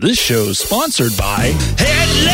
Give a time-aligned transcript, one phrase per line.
[0.00, 2.30] This show's sponsored by Headley,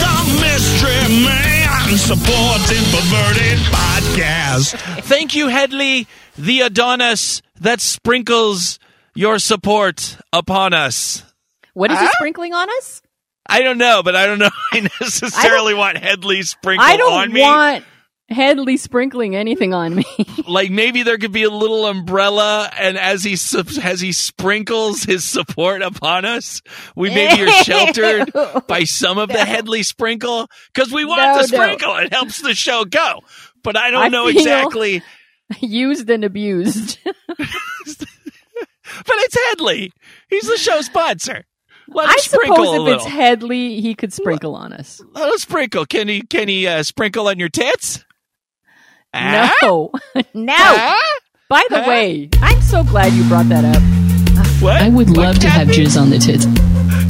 [0.00, 5.02] the mystery man, supporting perverted podcast.
[5.02, 6.06] Thank you, Headley,
[6.38, 8.78] the Adonis that sprinkles
[9.14, 11.22] your support upon us.
[11.74, 13.02] What is he sprinkling on us?
[13.46, 17.32] I don't know, but I don't know I necessarily want Headley sprinkled I don't on
[17.34, 17.42] me.
[17.42, 17.84] want
[18.30, 20.04] Headley sprinkling anything on me.
[20.48, 23.32] like maybe there could be a little umbrella, and as he
[23.82, 26.62] as he sprinkles his support upon us,
[26.96, 28.30] we maybe are sheltered
[28.66, 31.46] by some of the Headley sprinkle because we want No, the no.
[31.64, 31.96] sprinkle.
[31.96, 33.20] It helps the show go.
[33.62, 35.02] But I don't I know exactly.
[35.60, 36.98] Used and abused.
[39.06, 39.92] But it's Headley.
[40.28, 41.44] He's the show sponsor.
[41.88, 45.02] Let I sprinkle suppose if it's Headley, he could sprinkle on us.
[45.12, 45.84] Let him sprinkle.
[45.84, 46.22] Can he?
[46.22, 48.04] Can he uh, sprinkle on your tits?
[49.14, 49.92] No,
[50.34, 50.98] no.
[51.48, 53.82] By the way, I'm so glad you brought that up.
[54.62, 54.80] What?
[54.82, 55.84] I would love to have Kathy?
[55.84, 56.46] jizz on the tits.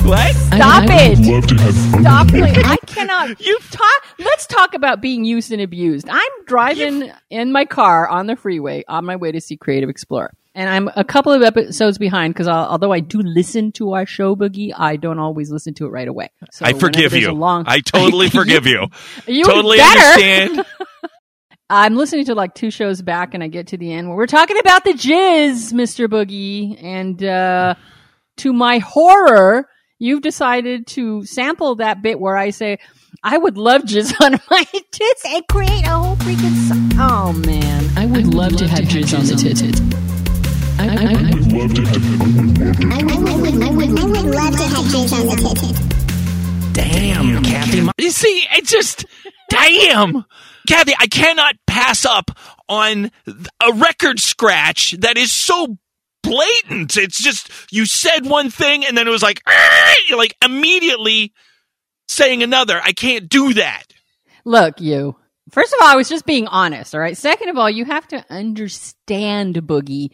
[0.05, 0.19] What?
[0.19, 1.19] I- Stop I- it!
[1.21, 2.67] Love to have Stop it!
[2.67, 3.41] I cannot.
[3.47, 4.03] You- talk.
[4.19, 6.09] Let's talk about being used and abused.
[6.11, 10.33] I'm driving in my car on the freeway on my way to see Creative Explorer,
[10.55, 14.37] and I'm a couple of episodes behind because although I do listen to our show,
[14.37, 16.29] Boogie, I don't always listen to it right away.
[16.53, 17.33] So I forgive you.
[17.33, 18.89] long- I totally forgive you.
[19.27, 20.01] You totally better.
[20.01, 20.67] understand.
[21.71, 24.27] I'm listening to like two shows back, and I get to the end where we're
[24.27, 27.75] talking about the jizz, Mister Boogie, and uh,
[28.39, 32.79] to my horror, you've decided to sample that bit where I say,
[33.23, 36.69] "I would love jizz on my tits," and create a whole freaking.
[36.69, 36.91] song.
[37.01, 39.63] oh man, I would, love, to have jizz on the tits.
[40.77, 42.03] I, I, I, Love to have
[42.93, 43.91] I would, I I would,
[44.25, 46.73] love to have jizz on the tits.
[46.75, 47.89] Damn, Kathy.
[47.97, 49.07] You see, it's just,
[49.49, 50.25] damn.
[50.69, 52.31] Kathy, I cannot pass up
[52.69, 55.79] on a record scratch that is so
[56.23, 56.97] blatant.
[56.97, 61.33] It's just, you said one thing and then it was like, "Ah," like immediately
[62.09, 62.81] saying another.
[62.83, 63.85] I can't do that.
[64.45, 65.17] look, you.
[65.51, 66.95] First of all, I was just being honest.
[66.95, 67.17] All right.
[67.17, 70.09] Second of all, you have to understand, Boogie,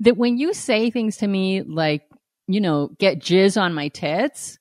[0.00, 2.02] that when you say things to me like,
[2.48, 4.58] you know, get jizz on my tits,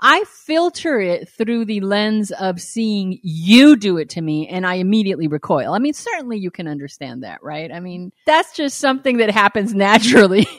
[0.00, 4.74] I filter it through the lens of seeing you do it to me and I
[4.74, 5.72] immediately recoil.
[5.74, 7.72] I mean, certainly you can understand that, right?
[7.72, 10.46] I mean, that's just something that happens naturally.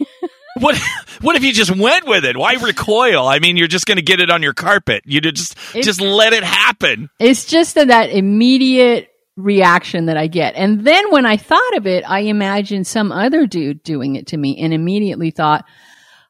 [0.57, 0.77] What
[1.21, 2.35] what if you just went with it?
[2.35, 3.27] Why recoil?
[3.27, 5.03] I mean, you're just going to get it on your carpet.
[5.05, 7.09] You just It's- just let it happen.
[7.19, 10.55] it's just that, immediate reaction that I get.
[10.55, 14.37] And then when I thought of it, I imagined some other dude doing it to
[14.37, 15.63] me and immediately thought,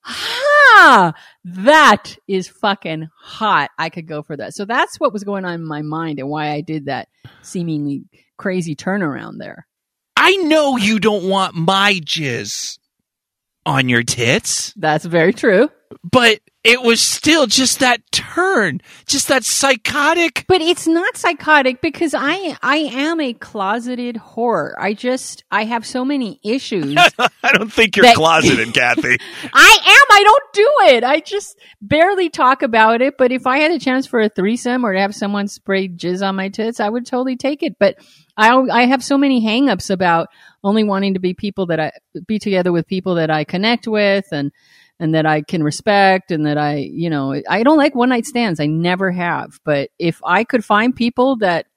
[0.03, 1.13] ha,
[1.45, 3.69] that is fucking hot.
[3.77, 4.53] I could go for that.
[4.53, 7.07] So that's what was going on in my mind and why I did that
[7.41, 8.03] seemingly
[8.37, 9.65] crazy turnaround there.
[10.17, 12.77] I know you don't want my jizz
[13.65, 15.69] on your tits, That's very true.
[16.03, 20.43] but it was still just that turn, just that psychotic.
[20.47, 24.73] But it's not psychotic because I I am a closeted whore.
[24.77, 26.97] I just I have so many issues.
[27.19, 29.17] I don't think you're That- closeted, Kathy.
[29.53, 30.05] I am.
[30.11, 31.03] I don't do it.
[31.05, 33.17] I just barely talk about it.
[33.17, 36.27] But if I had a chance for a threesome or to have someone spray jizz
[36.27, 37.77] on my tits, I would totally take it.
[37.79, 37.97] But
[38.35, 40.27] I I have so many hangups about
[40.61, 41.91] only wanting to be people that I
[42.27, 44.51] be together with people that I connect with and
[44.99, 48.25] and that I can respect and that I you know I don't like one night
[48.25, 48.59] stands.
[48.59, 49.59] I never have.
[49.63, 51.67] But if I could find people that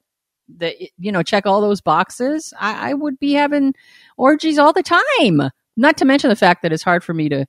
[0.57, 3.73] that you know check all those boxes, I, I would be having
[4.17, 5.51] orgies all the time.
[5.75, 7.45] Not to mention the fact that it's hard for me to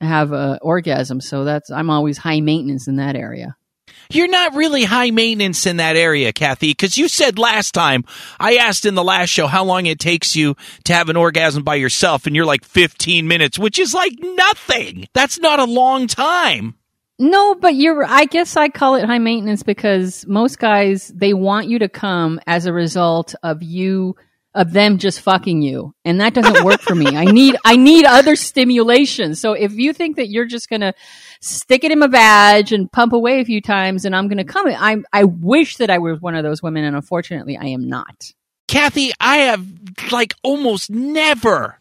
[0.00, 3.56] have a orgasm, so that's I'm always high maintenance in that area.
[4.10, 8.04] You're not really high maintenance in that area, Kathy, because you said last time,
[8.40, 11.62] I asked in the last show how long it takes you to have an orgasm
[11.62, 15.06] by yourself, and you're like 15 minutes, which is like nothing.
[15.12, 16.74] That's not a long time.
[17.18, 18.04] No, but you're.
[18.04, 22.40] I guess I call it high maintenance because most guys they want you to come
[22.46, 24.14] as a result of you
[24.58, 27.16] of them just fucking you, and that doesn't work for me.
[27.16, 29.36] I need I need other stimulation.
[29.36, 30.94] So if you think that you're just gonna
[31.40, 34.66] stick it in my badge and pump away a few times, and I'm gonna come,
[34.66, 38.32] I I wish that I was one of those women, and unfortunately, I am not.
[38.66, 39.64] Kathy, I have
[40.10, 41.78] like almost never.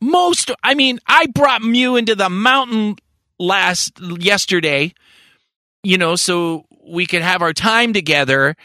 [0.00, 2.96] Most, I mean, I brought Mew into the mountain
[3.38, 4.94] last yesterday,
[5.82, 8.56] you know, so we could have our time together.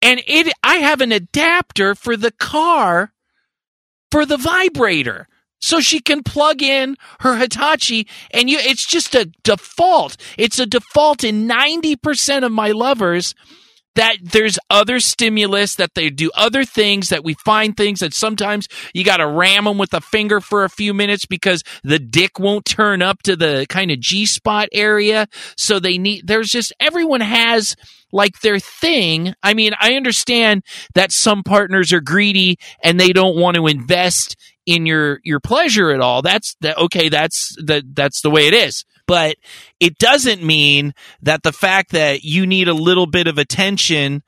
[0.00, 3.12] And it, I have an adapter for the car
[4.10, 5.28] for the vibrator.
[5.60, 10.16] So she can plug in her Hitachi and you, it's just a default.
[10.36, 13.34] It's a default in 90% of my lovers
[13.96, 18.68] that there's other stimulus that they do other things that we find things that sometimes
[18.94, 22.38] you got to ram them with a finger for a few minutes because the dick
[22.38, 26.72] won't turn up to the kind of G spot area so they need there's just
[26.78, 27.74] everyone has
[28.12, 29.34] like their thing.
[29.42, 30.62] I mean i understand
[30.94, 35.90] that some partners are greedy and they don't want to invest in your your pleasure
[35.90, 36.22] at all.
[36.22, 38.84] That's that okay that's that that's the way it is.
[39.06, 39.36] But
[39.80, 44.22] it doesn't mean that the fact that you need a little bit of attention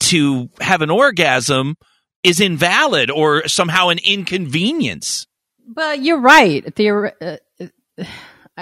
[0.00, 1.76] to have an orgasm
[2.24, 5.26] is invalid or somehow an inconvenience.
[5.66, 6.64] But you're right.
[6.66, 7.36] Uh,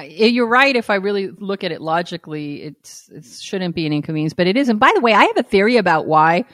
[0.02, 0.74] you're right.
[0.74, 4.56] If I really look at it logically, it's it shouldn't be an inconvenience, but it
[4.56, 4.68] is.
[4.68, 6.44] And by the way, I have a theory about why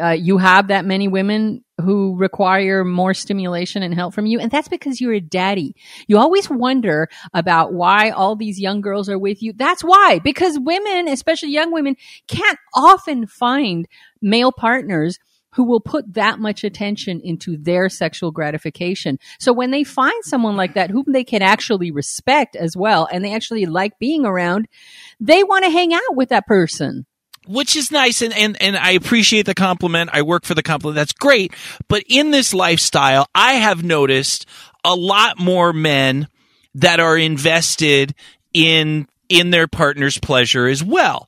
[0.00, 4.50] uh, you have that many women who require more stimulation and help from you, and
[4.50, 5.74] that's because you're a daddy.
[6.06, 9.52] You always wonder about why all these young girls are with you.
[9.54, 11.96] That's why, because women, especially young women,
[12.26, 13.86] can't often find
[14.20, 15.18] male partners
[15.52, 19.18] who will put that much attention into their sexual gratification.
[19.40, 23.24] So when they find someone like that whom they can actually respect as well and
[23.24, 24.68] they actually like being around,
[25.20, 27.06] they want to hang out with that person.
[27.46, 30.10] which is nice and, and and I appreciate the compliment.
[30.12, 30.96] I work for the compliment.
[30.96, 31.54] That's great.
[31.88, 34.46] But in this lifestyle, I have noticed
[34.84, 36.28] a lot more men
[36.74, 38.14] that are invested
[38.52, 41.27] in in their partner's pleasure as well.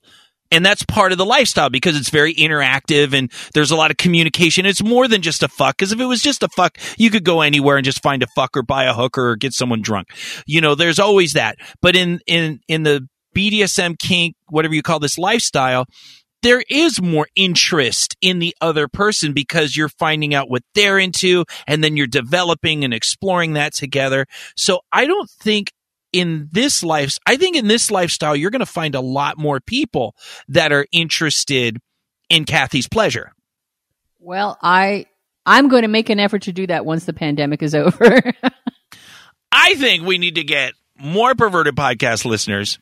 [0.51, 3.97] And that's part of the lifestyle because it's very interactive and there's a lot of
[3.97, 4.67] communication.
[4.67, 5.77] It's more than just a fuck.
[5.77, 8.27] Because if it was just a fuck, you could go anywhere and just find a
[8.35, 10.09] fuck or buy a hooker or get someone drunk.
[10.47, 11.57] You know, there's always that.
[11.81, 15.87] But in in in the BDSM kink, whatever you call this lifestyle,
[16.43, 21.45] there is more interest in the other person because you're finding out what they're into
[21.67, 24.27] and then you're developing and exploring that together.
[24.57, 25.73] So I don't think
[26.13, 29.61] in this life, I think in this lifestyle, you're going to find a lot more
[29.61, 30.15] people
[30.49, 31.79] that are interested
[32.29, 33.33] in Kathy's pleasure.
[34.19, 35.07] Well, I
[35.47, 38.33] I'm going to make an effort to do that once the pandemic is over.
[39.53, 42.79] I think we need to get more perverted podcast listeners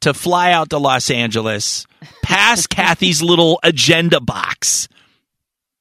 [0.00, 1.86] to fly out to Los Angeles,
[2.22, 4.88] pass Kathy's little agenda box,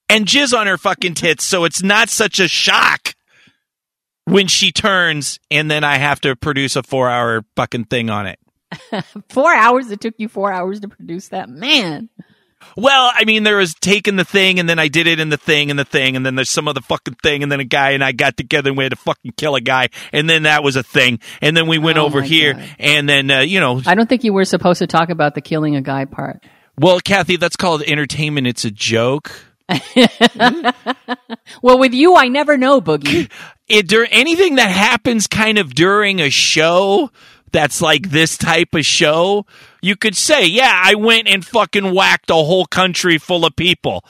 [0.08, 3.16] and jizz on her fucking tits so it's not such a shock
[4.30, 8.28] when she turns and then I have to produce a four hour fucking thing on
[8.28, 8.40] it.
[9.30, 9.90] four hours.
[9.92, 11.50] It took you four hours to produce that.
[11.50, 12.10] Man.
[12.76, 15.38] Well, I mean, there was taking the thing, and then I did it in the
[15.38, 17.92] thing, and the thing, and then there's some other fucking thing, and then a guy
[17.92, 20.62] and I got together and we had to fucking kill a guy, and then that
[20.62, 22.70] was a thing, and then we went Oh over here, God.
[22.78, 25.42] and then uh, you know, I don't think you were supposed to talk about the
[25.42, 26.44] killing a guy part.
[26.78, 28.46] well, Kathy, that's called entertainment.
[28.46, 29.32] It's a joke.
[31.62, 33.30] Well, with you, I never know, Boogie.
[33.70, 37.12] It dur- anything that happens kind of during a show
[37.52, 39.46] that's like this type of show,
[39.82, 44.04] you could say, yeah, I went and fucking whacked a whole country full of people.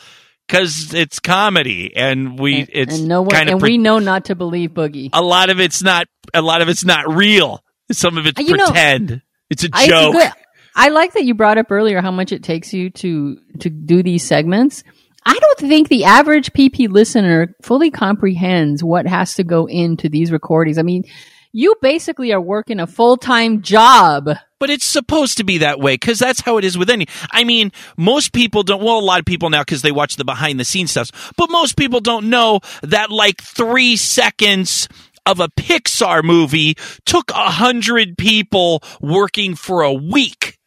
[0.48, 4.26] Because it's comedy, and we it's and no one, kind of and we know not
[4.26, 5.12] to believe Boogie.
[5.14, 7.64] a lot of it's not a lot of it's not real.
[7.92, 9.22] Some of it's Uh, You know, pretend.
[9.52, 10.14] it's a I, joke.
[10.14, 10.32] good-
[10.76, 14.02] I like that you brought up earlier how much it takes you to to do
[14.02, 14.84] these segments.
[15.30, 20.32] I don't think the average PP listener fully comprehends what has to go into these
[20.32, 20.80] recordings.
[20.80, 21.04] I mean,
[21.52, 24.32] you basically are working a full time job.
[24.60, 27.06] But it's supposed to be that way because that's how it is with any.
[27.32, 28.82] I mean, most people don't.
[28.82, 31.32] Well, a lot of people now because they watch the behind the scenes stuff.
[31.38, 34.90] But most people don't know that like three seconds
[35.28, 36.76] of a Pixar movie
[37.06, 40.59] took a hundred people working for a week.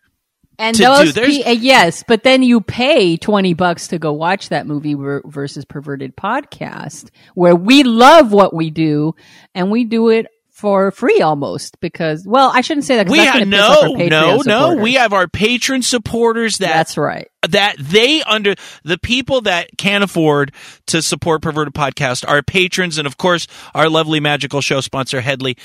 [0.59, 4.67] And those, pe- uh, yes, but then you pay 20 bucks to go watch that
[4.67, 9.15] movie ver- versus Perverted Podcast, where we love what we do
[9.55, 13.31] and we do it for free almost because, well, I shouldn't say that We that's
[13.31, 14.83] have gonna piss off our no, no, no.
[14.83, 17.29] We have our patron supporters that That's right.
[17.49, 18.55] that they under
[18.85, 20.53] the people that can't afford
[20.89, 25.57] to support perverted podcast our patrons and of course our lovely magical show sponsor headley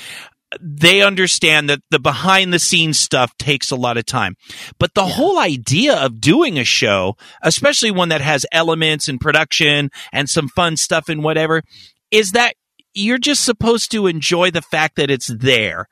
[0.60, 4.34] they understand that the behind the scenes stuff takes a lot of time
[4.78, 9.90] but the whole idea of doing a show especially one that has elements and production
[10.12, 11.62] and some fun stuff and whatever
[12.10, 12.54] is that
[12.94, 15.86] you're just supposed to enjoy the fact that it's there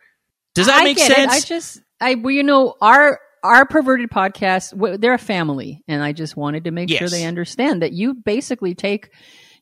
[0.57, 1.29] does that I make sense It.
[1.29, 5.85] I just, I, well, you know, our, our perverted podcast, they're a family.
[5.87, 9.11] And I just wanted to make sure they understand that you basically take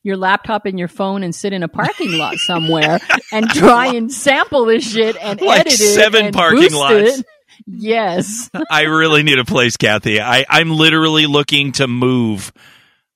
[0.05, 2.99] your laptop and your phone and sit in a parking lot somewhere
[3.33, 5.77] and try and sample this shit and Like edit it.
[5.77, 7.19] seven and parking boost lots.
[7.19, 7.25] it.
[7.67, 8.49] Yes.
[8.69, 10.21] I really need a place, Kathy.
[10.21, 12.53] I, I'm literally looking to move.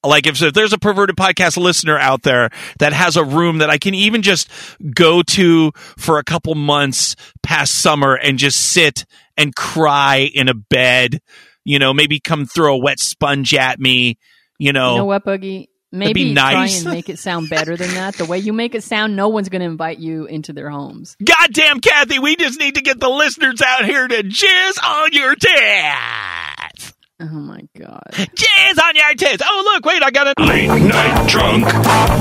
[0.04, 3.70] Like if, if there's a perverted podcast listener out there that has a room that
[3.70, 4.50] I can even just
[4.96, 9.06] go to for a couple months past summer and just sit
[9.38, 11.20] and cry in a bed,
[11.66, 14.18] You know, maybe come throw a wet sponge at me.
[14.58, 15.68] You know, You know what, Boogie?
[15.92, 16.84] Maybe be try nice.
[16.84, 18.16] and make it sound better than that.
[18.16, 21.16] The way you make it sound, no one's going to invite you into their homes.
[21.24, 25.36] goddamn Kathy, we just need to get the listeners out here to jizz on your
[25.36, 26.94] tits.
[27.22, 28.02] Oh my god!
[28.14, 29.44] Jizz on your tits.
[29.46, 31.66] Oh look, wait, I got a Late night drunk,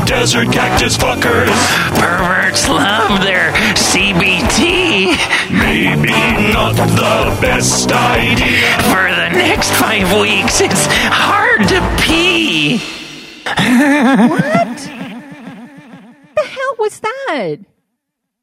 [0.08, 1.54] desert cactus fuckers.
[1.94, 5.14] perverts love their CBT.
[5.52, 6.10] Maybe
[6.52, 8.82] not the best idea.
[8.90, 12.80] For the next five weeks, it's hard to pee.
[16.34, 17.56] The hell was that?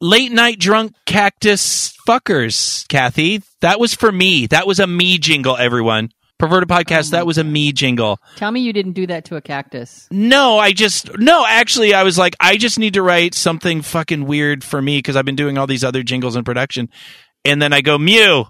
[0.02, 3.42] Late night drunk cactus fuckers, Kathy.
[3.62, 4.48] That was for me.
[4.48, 6.10] That was a me jingle, everyone.
[6.38, 8.20] Perverted podcast, that was a me jingle.
[8.36, 10.06] Tell me you didn't do that to a cactus.
[10.12, 11.46] No, I just no.
[11.48, 15.16] Actually, I was like, I just need to write something fucking weird for me because
[15.16, 16.90] I've been doing all these other jingles in production,
[17.46, 18.46] and then I go, Mew,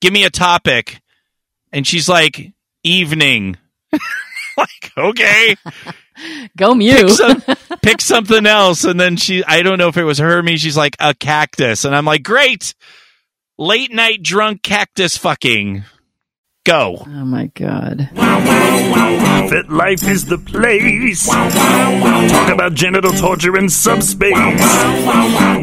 [0.00, 1.02] give me a topic,
[1.72, 3.58] and she's like, evening.
[4.60, 5.56] like, okay,
[6.56, 6.96] Go mute.
[7.06, 7.42] pick, some,
[7.82, 10.56] pick something else, and then she, I don't know if it was her or me.
[10.56, 12.74] She's like a cactus, and I'm like, great,
[13.58, 15.84] late night drunk cactus fucking.
[16.70, 17.02] Go.
[17.04, 18.10] oh my god!
[19.50, 21.26] FetLife is the place.
[21.26, 24.84] Talk about genital torture in subspace.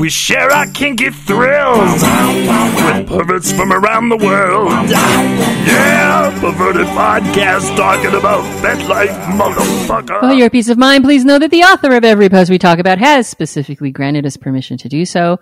[0.02, 4.70] We share our kinky thrills with perverts from around the world.
[4.90, 10.20] Yeah, perverted podcast talking about FetLife, motherfucker.
[10.20, 12.80] For your peace of mind, please know that the author of every post we talk
[12.80, 15.40] about has specifically granted us permission to do so.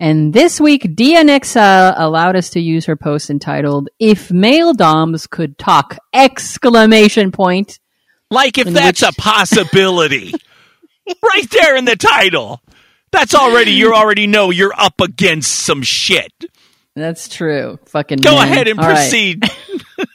[0.00, 5.56] And this week, DNX allowed us to use her post entitled "If Male Doms Could
[5.58, 7.78] Talk!" exclamation point.
[8.30, 10.34] Like if that's which- a possibility.
[11.22, 12.60] right there in the title.
[13.12, 16.32] That's already you already know you're up against some shit.
[16.96, 17.78] That's true.
[17.86, 18.48] Fucking Go man.
[18.48, 18.94] ahead and All right.
[18.94, 19.42] proceed.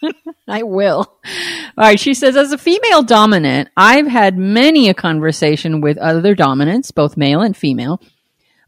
[0.47, 0.97] I will.
[0.97, 1.13] All
[1.77, 1.99] right.
[1.99, 7.15] She says, as a female dominant, I've had many a conversation with other dominants, both
[7.17, 8.01] male and female,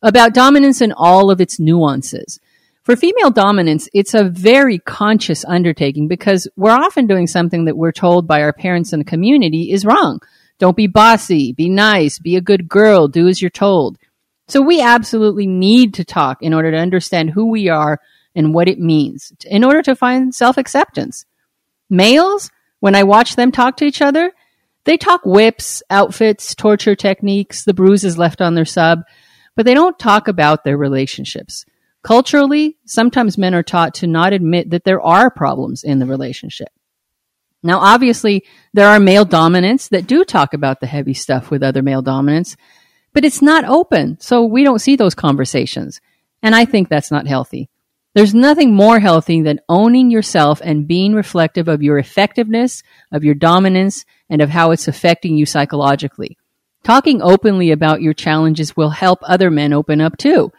[0.01, 2.39] about dominance and all of its nuances.
[2.83, 7.91] For female dominance, it's a very conscious undertaking because we're often doing something that we're
[7.91, 10.19] told by our parents and the community is wrong.
[10.57, 13.97] Don't be bossy, be nice, be a good girl, do as you're told.
[14.47, 17.99] So we absolutely need to talk in order to understand who we are
[18.35, 21.25] and what it means in order to find self acceptance.
[21.89, 24.31] Males, when I watch them talk to each other,
[24.85, 29.03] they talk whips, outfits, torture techniques, the bruises left on their sub,
[29.55, 31.65] but they don't talk about their relationships.
[32.03, 36.69] Culturally, sometimes men are taught to not admit that there are problems in the relationship.
[37.63, 38.43] Now, obviously,
[38.73, 42.57] there are male dominants that do talk about the heavy stuff with other male dominants,
[43.13, 46.01] but it's not open, so we don't see those conversations.
[46.41, 47.69] And I think that's not healthy.
[48.13, 53.35] There's nothing more healthy than owning yourself and being reflective of your effectiveness, of your
[53.35, 56.37] dominance, and of how it's affecting you psychologically.
[56.83, 60.51] Talking openly about your challenges will help other men open up too.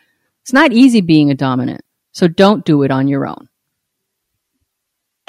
[0.43, 3.49] It's not easy being a dominant, so don't do it on your own.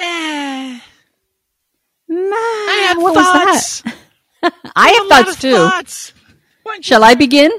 [0.00, 0.80] I
[2.88, 3.82] have what was thoughts.
[3.82, 4.54] that?
[4.76, 5.56] I have a lot thoughts of too.
[5.56, 6.12] thoughts.
[6.62, 7.50] Why don't Shall I begin?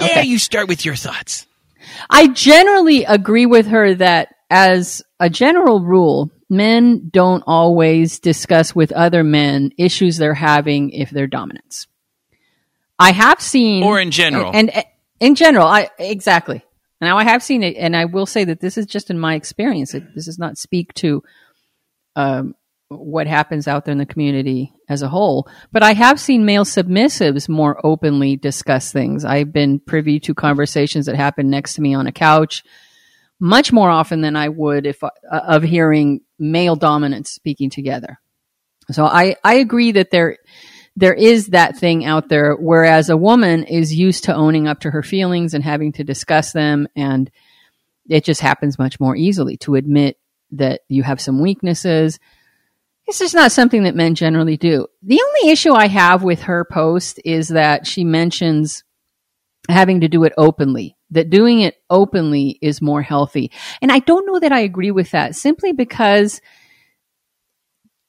[0.00, 1.46] Yeah, you start with your thoughts.
[2.10, 8.92] I generally agree with her that, as a general rule, men don't always discuss with
[8.92, 11.86] other men issues they're having if they're dominants.
[12.98, 14.50] I have seen, Or in general.
[14.54, 14.84] and, and
[15.20, 16.62] in general, I exactly.
[17.00, 19.34] Now I have seen it, and I will say that this is just in my
[19.34, 19.94] experience.
[19.94, 21.22] It, this does not speak to
[22.14, 22.54] um,
[22.88, 25.48] what happens out there in the community as a whole.
[25.72, 29.24] But I have seen male submissives more openly discuss things.
[29.24, 32.62] I've been privy to conversations that happen next to me on a couch
[33.38, 38.18] much more often than I would if uh, of hearing male dominants speaking together.
[38.90, 40.38] So I, I agree that there
[40.96, 44.90] there is that thing out there whereas a woman is used to owning up to
[44.90, 47.30] her feelings and having to discuss them and
[48.08, 50.18] it just happens much more easily to admit
[50.52, 52.18] that you have some weaknesses
[53.06, 54.88] it's just not something that men generally do.
[55.02, 58.82] The only issue I have with her post is that she mentions
[59.68, 63.52] having to do it openly, that doing it openly is more healthy.
[63.80, 66.40] And I don't know that I agree with that simply because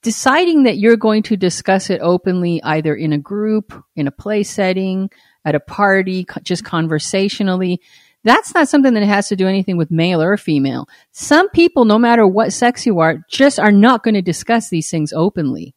[0.08, 4.42] deciding that you're going to discuss it openly, either in a group, in a play
[4.42, 5.10] setting,
[5.44, 7.78] at a party, just conversationally,
[8.24, 10.88] that's not something that has to do anything with male or female.
[11.12, 14.90] Some people, no matter what sex you are, just are not going to discuss these
[14.90, 15.74] things openly.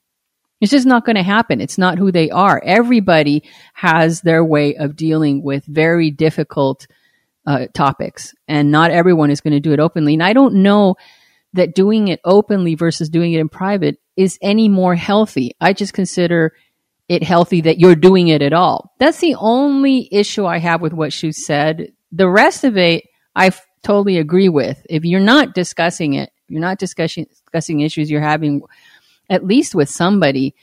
[0.62, 1.60] It's just not going to happen.
[1.60, 2.62] It's not who they are.
[2.64, 6.88] Everybody has their way of dealing with very difficult
[7.46, 10.14] uh, topics, and not everyone is going to do it openly.
[10.14, 10.96] And I don't know
[11.52, 15.56] that doing it openly versus doing it in private is any more healthy.
[15.60, 16.54] I just consider
[17.08, 18.94] it healthy that you're doing it at all.
[18.98, 21.92] That's the only issue I have with what she said.
[22.12, 23.52] The rest of it, I
[23.84, 24.86] totally agree with.
[24.90, 28.62] If you're not discussing it, you're not discussing discussing issues you're having,
[29.30, 30.56] at least with somebody,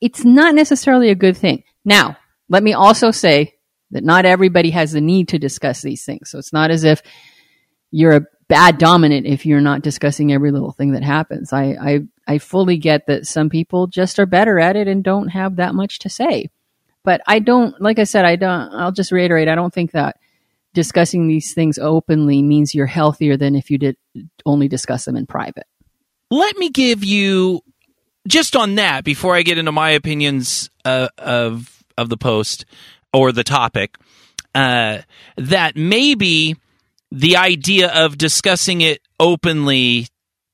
[0.00, 1.64] it's not necessarily a good thing.
[1.84, 2.16] Now,
[2.48, 3.54] let me also say
[3.90, 6.30] that not everybody has the need to discuss these things.
[6.30, 7.02] So it's not as if
[7.90, 11.52] you're a bad dominant if you're not discussing every little thing that happens.
[11.52, 15.28] I, I, I fully get that some people just are better at it and don't
[15.28, 16.50] have that much to say.
[17.04, 20.16] But I don't, like I said, I don't, I'll just reiterate, I don't think that
[20.72, 23.96] discussing these things openly means you're healthier than if you did
[24.44, 25.66] only discuss them in private.
[26.30, 27.62] Let me give you
[28.26, 32.64] just on that before I get into my opinions uh, of of the post
[33.12, 33.96] or the topic.
[34.54, 34.98] Uh,
[35.36, 36.56] that maybe
[37.10, 40.06] the idea of discussing it openly,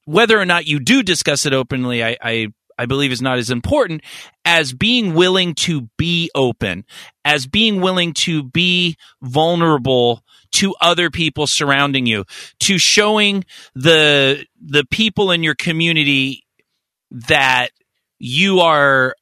[0.05, 2.49] whether or not you do discuss it openly, I, I
[2.81, 4.03] I believe is not as important
[4.47, 6.87] as being willing to be open,
[7.27, 12.25] as being willing to be vulnerable to other people surrounding you,
[12.61, 16.47] to showing the the people in your community
[17.11, 17.69] that
[18.19, 19.15] you are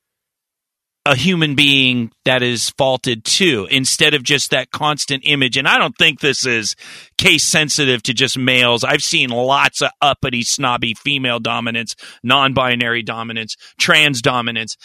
[1.08, 5.56] a human being that is faulted too, instead of just that constant image.
[5.56, 6.76] And I don't think this is
[7.16, 8.84] case sensitive to just males.
[8.84, 14.76] I've seen lots of uppity, snobby female dominance, non binary dominance, trans dominance.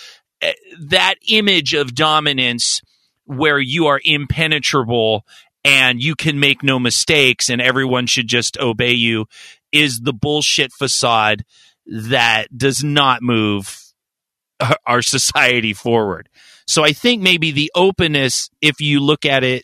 [0.41, 2.79] Eh, That image of dominance
[3.25, 5.25] where you are impenetrable
[5.65, 9.25] and you can make no mistakes and everyone should just obey you
[9.73, 11.43] is the bullshit facade
[11.85, 13.82] that does not move
[14.85, 16.29] our society forward.
[16.67, 19.63] So I think maybe the openness, if you look at it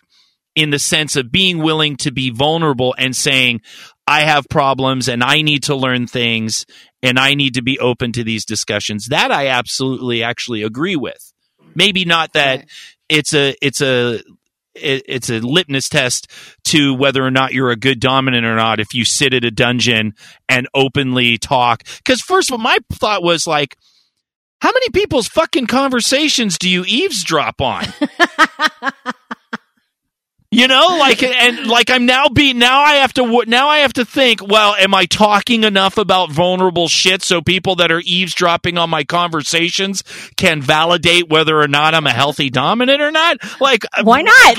[0.56, 3.62] in the sense of being willing to be vulnerable and saying,
[4.06, 6.66] I have problems and I need to learn things
[7.02, 11.34] and I need to be open to these discussions, that I absolutely actually agree with.
[11.76, 12.66] Maybe not that
[13.08, 14.22] it's a, it's a,
[14.74, 16.32] it's a litmus test
[16.66, 19.52] to whether or not you're a good dominant or not if you sit at a
[19.52, 20.14] dungeon
[20.48, 21.84] and openly talk.
[21.98, 23.76] Because first of all, my thought was like,
[24.62, 27.86] how many people's fucking conversations do you eavesdrop on?
[30.52, 33.94] you know, like and like I'm now be now I have to now I have
[33.94, 38.78] to think, well, am I talking enough about vulnerable shit so people that are eavesdropping
[38.78, 40.04] on my conversations
[40.36, 43.38] can validate whether or not I'm a healthy dominant or not?
[43.62, 44.58] Like uh, Why not?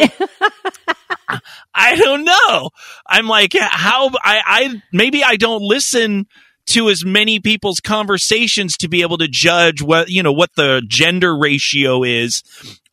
[1.75, 2.71] I don't know.
[3.07, 6.27] I'm like, how I, I maybe I don't listen
[6.71, 10.83] to as many people's conversations to be able to judge what you know what the
[10.87, 12.43] gender ratio is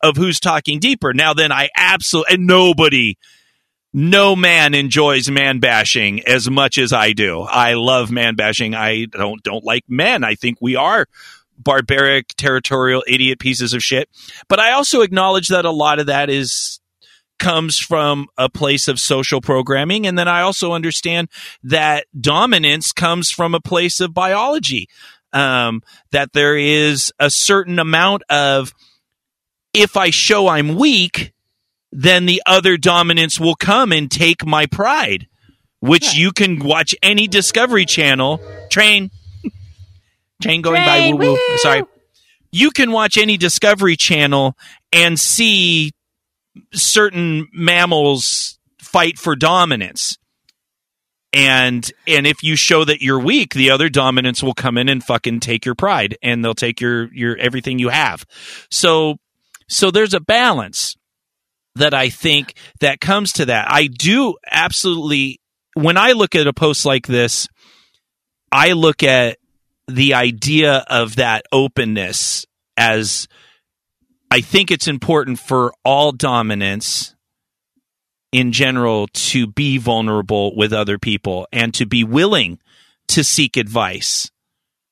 [0.02, 1.12] of who's talking deeper.
[1.14, 3.16] Now then I absolutely and nobody
[3.92, 7.40] no man enjoys man bashing as much as I do.
[7.40, 8.74] I love man bashing.
[8.74, 10.24] I don't don't like men.
[10.24, 11.06] I think we are
[11.56, 14.08] barbaric, territorial, idiot pieces of shit.
[14.48, 16.77] But I also acknowledge that a lot of that is
[17.38, 20.06] comes from a place of social programming.
[20.06, 21.28] And then I also understand
[21.62, 24.88] that dominance comes from a place of biology.
[25.30, 28.72] Um, that there is a certain amount of,
[29.74, 31.34] if I show I'm weak,
[31.92, 35.26] then the other dominance will come and take my pride,
[35.80, 39.10] which you can watch any Discovery Channel train.
[40.42, 41.32] Train going by Train, woo woo.
[41.32, 41.58] woo.
[41.58, 41.82] Sorry.
[42.52, 44.56] You can watch any Discovery Channel
[44.92, 45.92] and see
[46.72, 50.16] certain mammals fight for dominance.
[51.32, 55.04] And and if you show that you're weak, the other dominants will come in and
[55.04, 58.24] fucking take your pride and they'll take your your everything you have.
[58.70, 59.16] So
[59.68, 60.96] so there's a balance
[61.74, 63.70] that I think that comes to that.
[63.70, 65.40] I do absolutely
[65.74, 67.46] when I look at a post like this,
[68.50, 69.38] I look at
[69.86, 73.28] the idea of that openness as
[74.30, 77.14] I think it's important for all dominance
[78.30, 82.58] in general to be vulnerable with other people and to be willing
[83.08, 84.30] to seek advice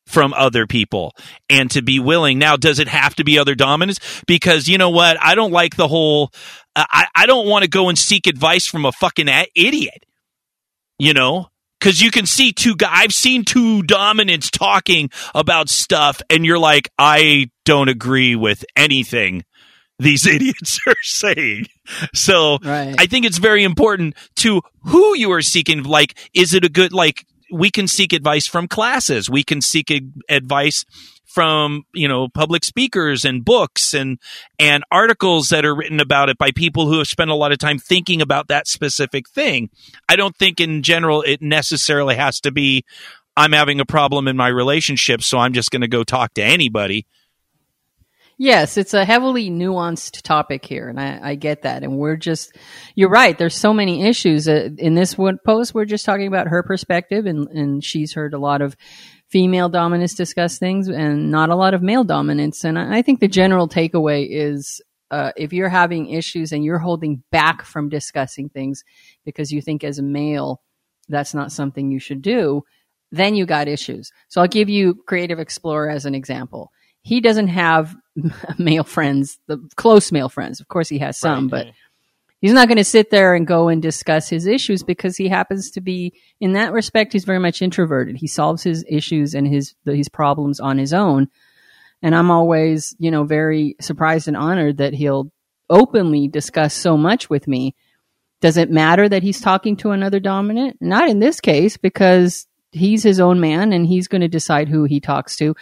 [0.06, 1.14] from other people
[1.50, 2.38] and to be willing.
[2.38, 4.22] Now, does it have to be other dominants?
[4.26, 5.18] Because you know what?
[5.20, 6.30] I don't like the whole,
[6.74, 10.06] uh, I, I don't want to go and seek advice from a fucking idiot,
[10.98, 11.48] you know?
[11.78, 16.58] Because you can see two guys, I've seen two dominants talking about stuff, and you're
[16.58, 19.44] like, I don't agree with anything
[19.98, 21.66] these idiots are saying.
[22.14, 22.94] So Right.
[22.98, 25.82] I think it's very important to who you are seeking.
[25.82, 29.28] Like, is it a good, like, we can seek advice from classes.
[29.30, 30.84] We can seek ad- advice
[31.24, 34.18] from, you know, public speakers and books and,
[34.58, 37.58] and articles that are written about it by people who have spent a lot of
[37.58, 39.68] time thinking about that specific thing.
[40.08, 42.84] I don't think in general it necessarily has to be
[43.36, 46.42] I'm having a problem in my relationship, so I'm just going to go talk to
[46.42, 47.06] anybody.
[48.38, 51.82] Yes, it's a heavily nuanced topic here, and I, I get that.
[51.82, 52.54] And we're just,
[52.94, 53.36] you're right.
[53.36, 55.72] There's so many issues uh, in this one post.
[55.72, 58.76] We're just talking about her perspective, and and she's heard a lot of
[59.30, 62.62] female dominance discuss things, and not a lot of male dominance.
[62.62, 66.78] And I I think the general takeaway is, uh, if you're having issues and you're
[66.78, 68.84] holding back from discussing things
[69.24, 70.60] because you think as a male
[71.08, 72.64] that's not something you should do,
[73.12, 74.10] then you got issues.
[74.28, 76.70] So I'll give you Creative Explorer as an example.
[77.06, 77.94] He doesn't have
[78.58, 80.60] male friends, the close male friends.
[80.60, 81.68] Of course, he has some, but
[82.40, 85.70] he's not going to sit there and go and discuss his issues because he happens
[85.70, 88.16] to be, in that respect, he's very much introverted.
[88.16, 91.28] He solves his issues and his his problems on his own.
[92.02, 95.30] And I'm always, you know, very surprised and honored that he'll
[95.70, 97.76] openly discuss so much with me.
[98.40, 100.78] Does it matter that he's talking to another dominant?
[100.80, 104.84] Not in this case, because he's his own man and he's going to decide who
[104.84, 105.54] he talks to.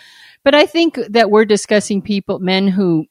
[0.44, 3.06] But I think that we're discussing people, men who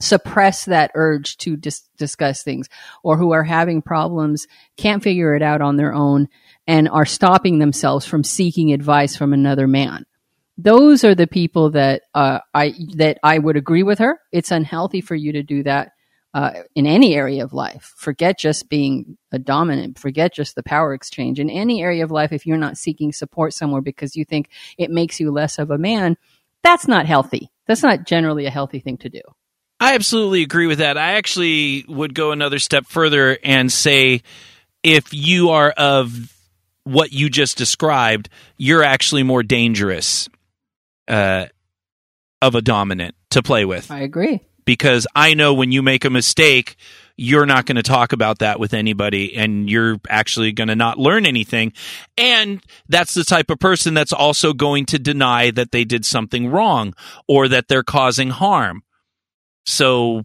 [0.00, 2.68] suppress that urge to dis- discuss things
[3.04, 6.28] or who are having problems, can't figure it out on their own,
[6.66, 10.04] and are stopping themselves from seeking advice from another man.
[10.58, 14.20] Those are the people that uh, I that I would agree with her.
[14.32, 15.92] It's unhealthy for you to do that
[16.34, 17.94] uh, in any area of life.
[17.96, 19.98] Forget just being a dominant.
[19.98, 22.32] Forget just the power exchange in any area of life.
[22.32, 25.78] If you're not seeking support somewhere because you think it makes you less of a
[25.78, 26.16] man,
[26.62, 27.50] that's not healthy.
[27.66, 29.20] That's not generally a healthy thing to do.
[29.80, 30.96] I absolutely agree with that.
[30.96, 34.22] I actually would go another step further and say
[34.82, 36.32] if you are of
[36.84, 40.28] what you just described, you're actually more dangerous
[41.08, 41.46] uh,
[42.40, 43.90] of a dominant to play with.
[43.90, 44.40] I agree.
[44.64, 46.76] Because I know when you make a mistake,
[47.22, 50.98] you're not going to talk about that with anybody and you're actually going to not
[50.98, 51.72] learn anything.
[52.18, 56.48] And that's the type of person that's also going to deny that they did something
[56.48, 56.94] wrong
[57.28, 58.82] or that they're causing harm.
[59.66, 60.24] So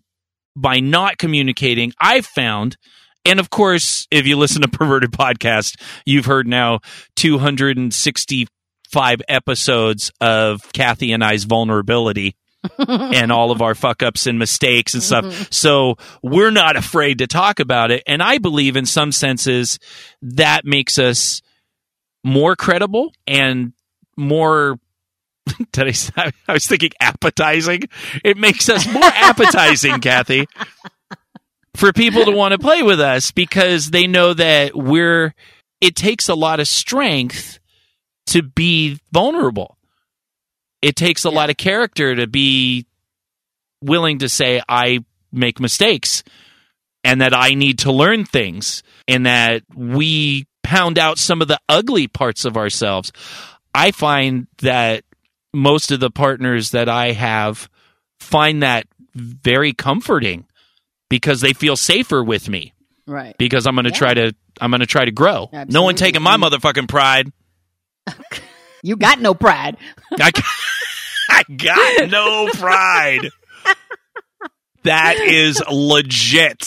[0.56, 2.78] by not communicating, I've found,
[3.24, 6.80] and of course, if you listen to Perverted Podcast, you've heard now
[7.16, 12.36] 265 episodes of Kathy and I's vulnerability.
[12.78, 15.26] And all of our fuck ups and mistakes and stuff.
[15.26, 15.44] Mm-hmm.
[15.52, 18.04] So we're not afraid to talk about it.
[18.08, 19.80] And I believe in some senses
[20.22, 21.42] that makes us
[22.24, 23.74] more credible and
[24.18, 24.80] more
[25.72, 27.84] did I, say- I was thinking appetizing.
[28.24, 30.48] It makes us more appetizing, Kathy,
[31.76, 35.34] for people to want to play with us because they know that we're.
[35.80, 37.60] It takes a lot of strength
[38.28, 39.77] to be vulnerable.
[40.82, 42.86] It takes a lot of character to be
[43.82, 46.24] willing to say I make mistakes
[47.04, 51.60] and that I need to learn things and that we pound out some of the
[51.70, 53.12] ugly parts of ourselves.
[53.74, 55.04] I find that
[55.54, 57.70] most of the partners that I have
[58.20, 60.46] find that very comforting
[61.10, 62.74] because they feel safer with me
[63.08, 63.36] Right.
[63.38, 65.50] because I'm going to try to I'm going to try to grow.
[65.68, 67.32] No one taking my motherfucking pride.
[68.84, 69.78] You got no pride.
[70.14, 70.32] I,
[71.30, 73.30] I got no pride.
[74.84, 76.60] That is legit.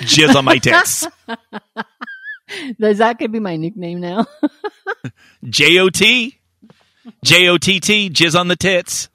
[0.00, 1.06] Jizz on my tits.
[2.80, 4.26] Does that could be my nickname now?
[5.44, 6.38] J O T.
[7.24, 8.08] J O T T.
[8.08, 9.08] Jizz on the tits.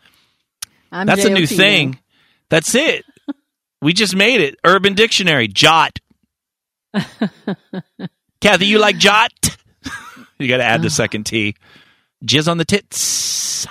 [0.91, 1.45] I'm That's a new now.
[1.47, 1.99] thing.
[2.49, 3.05] That's it.
[3.81, 4.59] We just made it.
[4.63, 5.47] Urban Dictionary.
[5.47, 5.99] Jot.
[8.41, 9.31] Kathy, you like jot?
[10.37, 11.55] you got to add the second T.
[12.25, 13.67] Jizz on the tits.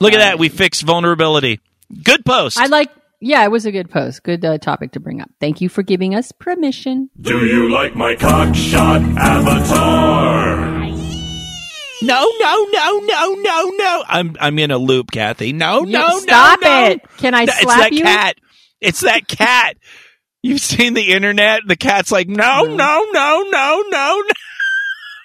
[0.00, 0.38] Look at that.
[0.38, 1.60] We fixed vulnerability.
[2.02, 2.58] Good post.
[2.58, 2.90] I like.
[3.20, 4.22] Yeah, it was a good post.
[4.22, 5.30] Good uh, topic to bring up.
[5.40, 7.08] Thank you for giving us permission.
[7.18, 10.74] Do you like my cockshot avatar?
[12.02, 14.04] No, no, no, no, no, no.
[14.06, 15.52] I'm I'm in a loop, Kathy.
[15.54, 16.86] No, You- no, stop no, no.
[16.90, 17.00] it.
[17.16, 18.02] Can I No, It's that you?
[18.02, 18.36] cat.
[18.80, 19.76] It's that cat.
[20.42, 21.62] You've seen the internet.
[21.66, 24.22] The cat's like, no, no, no, no, no, no.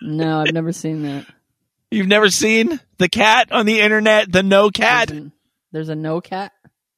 [0.02, 1.26] No, I've never seen that.
[1.92, 5.10] You've never seen the cat on the internet, the no cat.
[5.10, 5.32] There's a,
[5.72, 6.52] there's a no cat.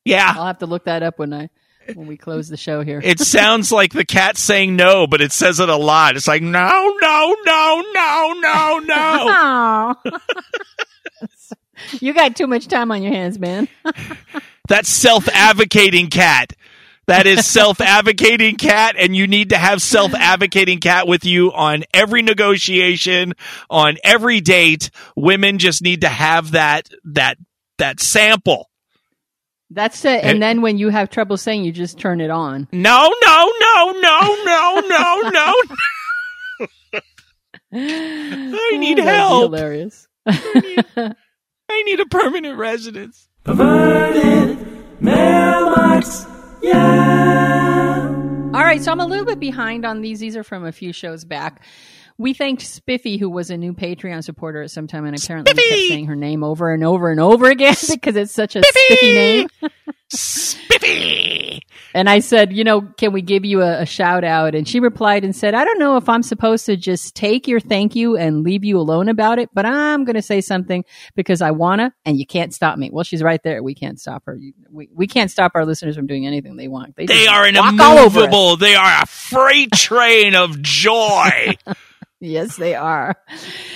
[0.03, 0.33] Yeah.
[0.35, 1.49] I'll have to look that up when I
[1.95, 2.99] when we close the show here.
[3.03, 6.15] It sounds like the cat saying no, but it says it a lot.
[6.15, 9.95] It's like, no, no, no, no, no, no.
[11.99, 13.67] You got too much time on your hands, man.
[14.67, 16.53] that self advocating cat.
[17.07, 21.51] That is self advocating cat, and you need to have self advocating cat with you
[21.51, 23.33] on every negotiation,
[23.69, 24.89] on every date.
[25.15, 27.37] Women just need to have that that
[27.77, 28.69] that sample.
[29.69, 30.23] That's it.
[30.23, 30.47] And eh.
[30.47, 32.67] then when you have trouble saying, you just turn it on.
[32.73, 35.53] No, no, no, no, no, no, no.
[37.73, 39.43] I need Oh, that'd be help.
[39.43, 40.07] Hilarious.
[40.27, 43.29] I need a permanent residence.
[46.63, 46.71] All
[48.63, 50.19] right, so I'm a little bit behind on these.
[50.19, 51.61] These are from a few shows back.
[52.17, 55.69] We thanked Spiffy, who was a new Patreon supporter at some time, and apparently we
[55.69, 59.13] kept saying her name over and over and over again because it's such a spiffy
[59.13, 59.49] name.
[60.09, 61.61] Spiffy.
[61.93, 64.55] And I said, you know, can we give you a, a shout out?
[64.55, 67.59] And she replied and said, I don't know if I'm supposed to just take your
[67.59, 71.41] thank you and leave you alone about it, but I'm going to say something because
[71.41, 72.89] I wanna, and you can't stop me.
[72.91, 73.61] Well, she's right there.
[73.61, 74.39] We can't stop her.
[74.69, 76.95] We, we can't stop our listeners from doing anything they want.
[76.95, 78.25] They just are an walk all over us.
[78.25, 78.57] immovable.
[78.57, 81.55] They are a freight train of joy.
[82.21, 83.15] Yes, they are.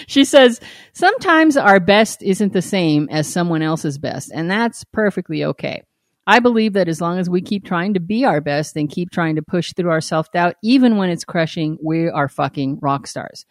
[0.08, 0.62] She says,
[0.93, 5.81] sometimes our best isn't the same as someone else's best, and that's perfectly okay.
[6.27, 9.10] I believe that as long as we keep trying to be our best and keep
[9.10, 13.08] trying to push through our self doubt, even when it's crushing, we are fucking rock
[13.08, 13.45] stars.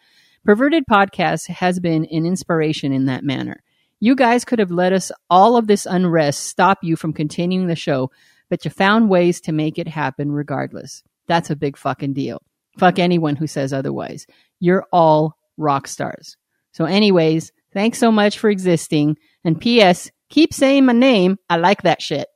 [0.45, 3.63] Perverted Podcast has been an inspiration in that manner.
[3.99, 7.75] You guys could have let us all of this unrest stop you from continuing the
[7.75, 8.11] show,
[8.49, 11.03] but you found ways to make it happen regardless.
[11.27, 12.41] That's a big fucking deal.
[12.77, 14.25] Fuck anyone who says otherwise.
[14.59, 16.37] You're all rock stars.
[16.73, 19.17] So, anyways, thanks so much for existing.
[19.43, 20.11] And P.S.
[20.29, 21.37] Keep saying my name.
[21.49, 22.27] I like that shit.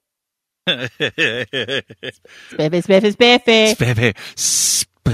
[0.68, 1.82] Spiffy,
[2.82, 3.68] spiffy, spiffy.
[3.74, 4.14] Spiffy.
[4.36, 5.10] Sp,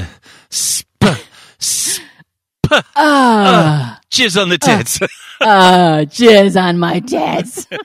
[0.52, 1.04] sp,
[1.58, 2.04] sp.
[2.96, 5.00] Ah, Jizz on the tits.
[5.42, 7.68] ah, jizz on my tits.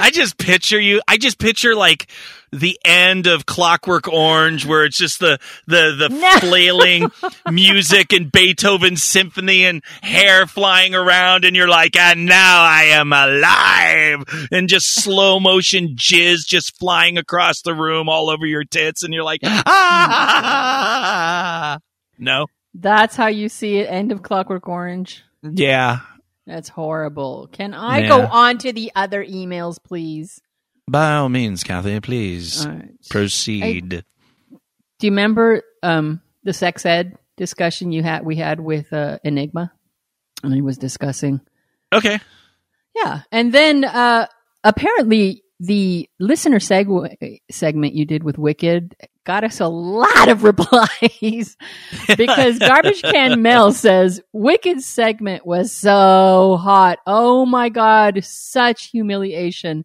[0.00, 1.00] I just picture you.
[1.06, 2.08] I just picture like
[2.52, 6.30] the end of Clockwork Orange, where it's just the the the No.
[6.40, 7.10] flailing
[7.50, 13.12] music and Beethoven symphony and hair flying around, and you're like, and now I am
[13.12, 19.02] alive, and just slow motion jizz just flying across the room all over your tits,
[19.04, 19.40] and you're like,
[20.64, 21.78] ah,
[22.18, 23.88] no, That's how you see it.
[23.88, 25.22] End of Clockwork Orange.
[25.42, 26.00] yeah.
[26.46, 27.48] That's horrible.
[27.52, 28.08] Can I Yeah.
[28.08, 30.40] go on to the other emails, please?
[30.88, 32.90] By all means, Kathy, please right.
[33.08, 34.04] proceed.
[34.98, 38.24] Do you remember um, the sex ed discussion you had?
[38.24, 39.72] We had with uh, Enigma,
[40.42, 41.40] and he was discussing
[41.92, 42.18] okay.
[42.96, 44.26] Yeah, and then uh,
[44.64, 51.56] apparently the listener seg- segment you did with Wicked got us a lot of replies
[52.16, 56.98] because Garbage Can Mel says Wicked's segment was so hot.
[57.06, 59.84] Oh my god, such humiliation.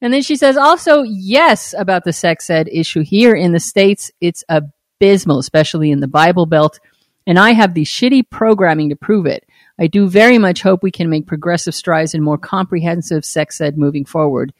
[0.00, 4.12] And then she says also yes about the sex ed issue here in the states.
[4.20, 6.78] It's abysmal, especially in the Bible Belt.
[7.26, 9.44] And I have the shitty programming to prove it.
[9.78, 13.76] I do very much hope we can make progressive strides in more comprehensive sex ed
[13.76, 14.52] moving forward.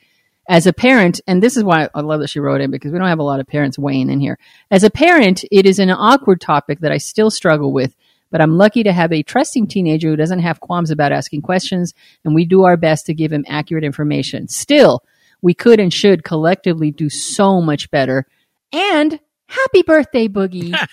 [0.49, 2.99] As a parent, and this is why I love that she wrote in because we
[2.99, 4.39] don't have a lot of parents weighing in here.
[4.71, 7.95] As a parent, it is an awkward topic that I still struggle with,
[8.31, 11.93] but I'm lucky to have a trusting teenager who doesn't have qualms about asking questions,
[12.25, 14.49] and we do our best to give him accurate information.
[14.49, 15.03] Still,
[15.43, 18.27] we could and should collectively do so much better.
[18.73, 20.75] And happy birthday, Boogie.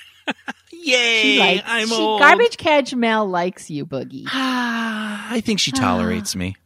[0.72, 1.22] Yay!
[1.22, 2.20] She likes, I'm she, old.
[2.20, 4.26] Garbage Catch Mel likes you, Boogie.
[4.32, 6.58] I think she tolerates me.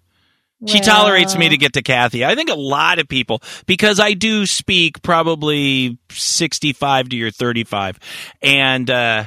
[0.65, 2.25] She tolerates me to get to Kathy.
[2.25, 7.97] I think a lot of people, because I do speak probably 65 to your 35.
[8.41, 9.25] And, uh,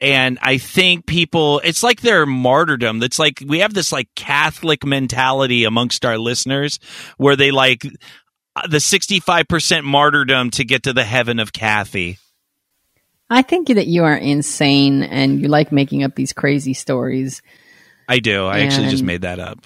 [0.00, 3.02] and I think people, it's like their martyrdom.
[3.02, 6.78] It's like we have this like Catholic mentality amongst our listeners
[7.18, 7.84] where they like
[8.56, 12.18] uh, the 65% martyrdom to get to the heaven of Kathy.
[13.28, 17.42] I think that you are insane and you like making up these crazy stories.
[18.08, 18.46] I do.
[18.46, 19.64] I actually just made that up.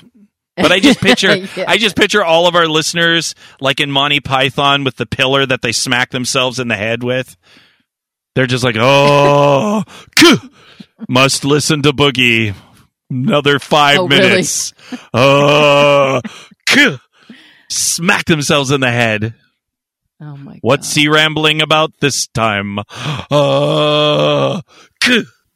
[0.60, 1.64] But I just picture Yeah.
[1.66, 5.62] I just picture all of our listeners like in Monty Python with the pillar that
[5.62, 7.36] they smack themselves in the head with.
[8.34, 9.82] They're just like, "Oh,
[11.08, 12.54] must listen to Boogie
[13.10, 14.28] another 5 Oh, really?
[14.28, 14.72] minutes."
[15.14, 16.20] Oh,
[17.70, 19.34] smack themselves in the head.
[20.20, 22.78] Oh my What's he rambling about this time?
[23.30, 24.60] Oh.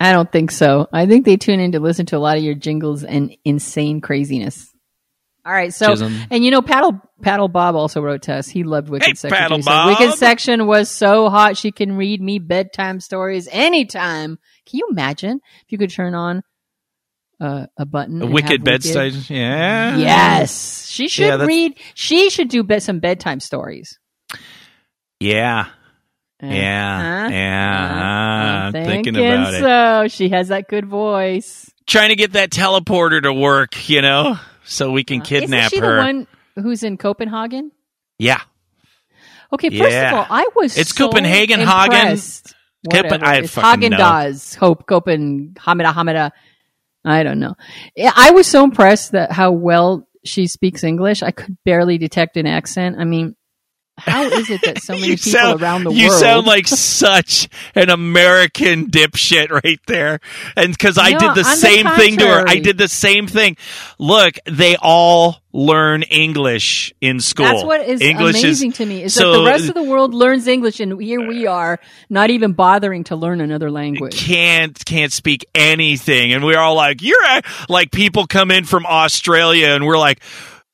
[0.01, 0.89] I don't think so.
[0.93, 4.01] I think they tune in to listen to a lot of your jingles and insane
[4.01, 4.72] craziness.
[5.45, 6.15] All right, so Chisholm.
[6.31, 8.47] and you know, Paddle Paddle Bob also wrote to us.
[8.49, 9.37] He loved Wicked Hey, section.
[9.37, 9.99] Paddle He said, Bob.
[9.99, 14.39] Wicked section was so hot she can read me bedtime stories anytime.
[14.67, 16.43] Can you imagine if you could turn on
[17.41, 18.23] uh, a button?
[18.23, 19.15] A wicked have bedside.
[19.29, 19.97] Yeah.
[19.97, 21.77] Yes, she should Yeah, read.
[21.95, 23.99] She should do be- some bedtime stories.
[25.19, 25.67] Yeah.
[26.43, 27.29] Uh, Yeah, huh?
[27.33, 29.61] yeah, I'm I'm thinking about it.
[29.61, 31.71] So she has that good voice.
[31.87, 35.71] Trying to get that teleporter to work, you know, so we can kidnap Uh, Isn't
[35.71, 35.97] she her.
[35.97, 37.73] the one who's in Copenhagen?
[38.19, 38.41] Yeah,
[39.55, 40.09] Okay, first Yeah.
[40.13, 41.93] of all, I was It's so Copenhagen, Hagen.
[41.93, 42.55] impressed.
[42.91, 43.25] Copen- whatever.
[43.25, 43.99] I it's fucking Hagen know.
[43.99, 46.31] Dazs, Hope, Copen, Hamida, Hamida.
[47.05, 47.55] I don't know.
[47.95, 51.23] Yeah, I was so impressed that how well she speaks English.
[51.23, 52.97] I could barely detect an accent.
[52.99, 53.37] I mean,
[53.99, 56.21] how is it that so many people sound- around the you world?
[56.21, 60.21] You sound like such an American dipshit right there.
[60.57, 62.45] And because I No, did the on the same thing to her.
[62.49, 63.57] I did the same thing.
[63.99, 67.45] Look, they all learn English in school.
[67.45, 70.15] That's what is English amazing to me is so- that the rest of the world
[70.15, 71.79] learns English, and here we are
[72.09, 74.17] not even bothering to learn another language.
[74.19, 78.87] can't can't speak anything and we're all like you're a-" like people come in from
[78.87, 80.21] australia and we're like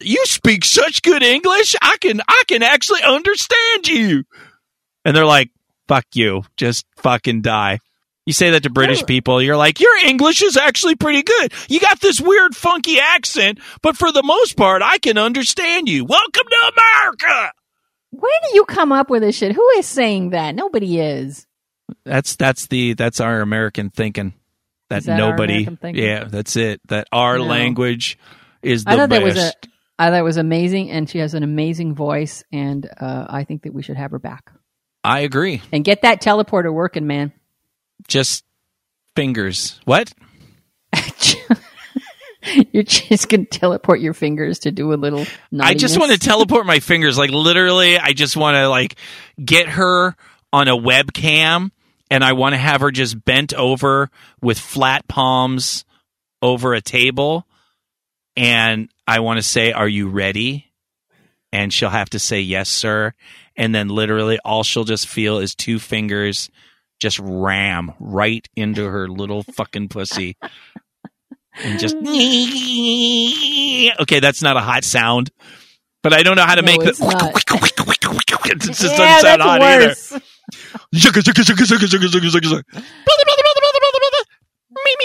[0.01, 4.25] you speak such good english i can i can actually understand you
[5.05, 5.51] and they're like
[5.89, 7.79] fuck you just fucking die
[8.27, 11.81] you say that to british people you're like your english is actually pretty good you
[11.81, 16.47] got this weird funky accent but for the most part i can understand you welcome
[16.49, 17.53] to america
[18.11, 19.53] Where do you come up with this shit?
[19.55, 20.55] Who is saying that?
[20.55, 21.47] Nobody is.
[22.05, 24.33] That's that's the that's our American thinking.
[24.89, 26.05] That, that our nobody, American thinking?
[26.05, 26.81] yeah, that's it.
[26.89, 27.45] That our No.
[27.45, 28.19] language
[28.63, 29.21] is the I thought best.
[29.21, 29.53] that was.
[29.99, 33.63] I thought it was amazing, and she has an amazing voice, and uh, I think
[33.63, 34.53] that we should have her back
[35.03, 35.61] I agree.
[35.73, 37.33] and get that teleporter working, man.
[38.07, 38.45] Just
[39.17, 39.81] fingers.
[39.85, 40.13] What?
[42.73, 45.27] You're just gonna teleport your fingers to do a little.
[45.61, 47.19] I just want to teleport my fingers.
[47.19, 48.95] Like literally, I just want to like
[49.45, 50.15] get her
[50.53, 51.73] on a webcam,
[52.11, 54.09] and I want to have her just bent over
[54.41, 55.85] with flat palms
[56.41, 57.47] over a table,
[58.39, 60.67] and I want to say, "Are you ready?"
[61.53, 63.13] And she'll have to say, "Yes, sir."
[63.57, 66.51] And then literally, all she'll just feel is two fingers
[67.01, 70.37] just ram right into her little fucking pussy.
[71.63, 71.97] And just
[74.01, 75.31] okay, that's not a hot sound,
[76.03, 77.07] but I don't know how to No, make it's the.
[77.07, 77.35] not.
[78.51, 80.13] It just yeah, doesn't sound hot worse.
[80.13, 80.23] either.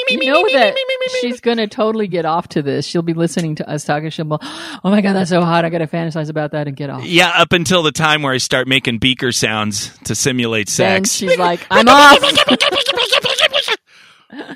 [0.10, 0.76] You know that
[1.22, 2.86] she's gonna totally get off to this.
[2.86, 4.10] She'll be listening to us talking.
[4.10, 5.66] She'll be, "Oh my god, that's so hot!
[5.66, 8.38] I gotta fantasize about that and get off." Yeah, up until the time where I
[8.38, 12.18] start making beaker sounds to simulate Then sex, she's like, "I'm off."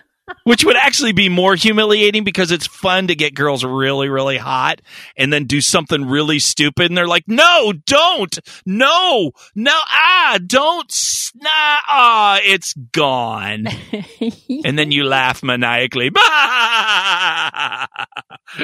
[0.44, 4.82] which would actually be more humiliating because it's fun to get girls really, really hot
[5.16, 6.88] and then do something really stupid.
[6.88, 10.94] And they're like, no, don't, no, no, ah, don't,
[11.36, 13.68] nah, ah, it's gone.
[14.66, 16.06] and then you laugh maniacally.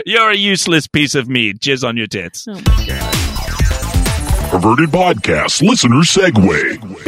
[0.05, 1.59] You're a useless piece of meat.
[1.59, 2.45] Jizz on your tits.
[2.49, 3.59] Oh.
[4.53, 7.07] Perverted Podcast Listener Segue.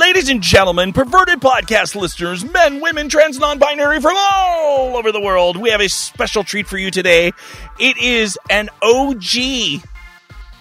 [0.00, 5.20] Ladies and gentlemen, perverted podcast listeners, men, women, trans, non binary from all over the
[5.20, 7.32] world, we have a special treat for you today.
[7.78, 9.82] It is an OG,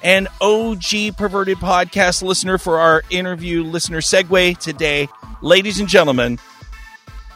[0.03, 5.07] an OG perverted podcast listener for our interview listener segue today.
[5.41, 6.37] Ladies and gentlemen,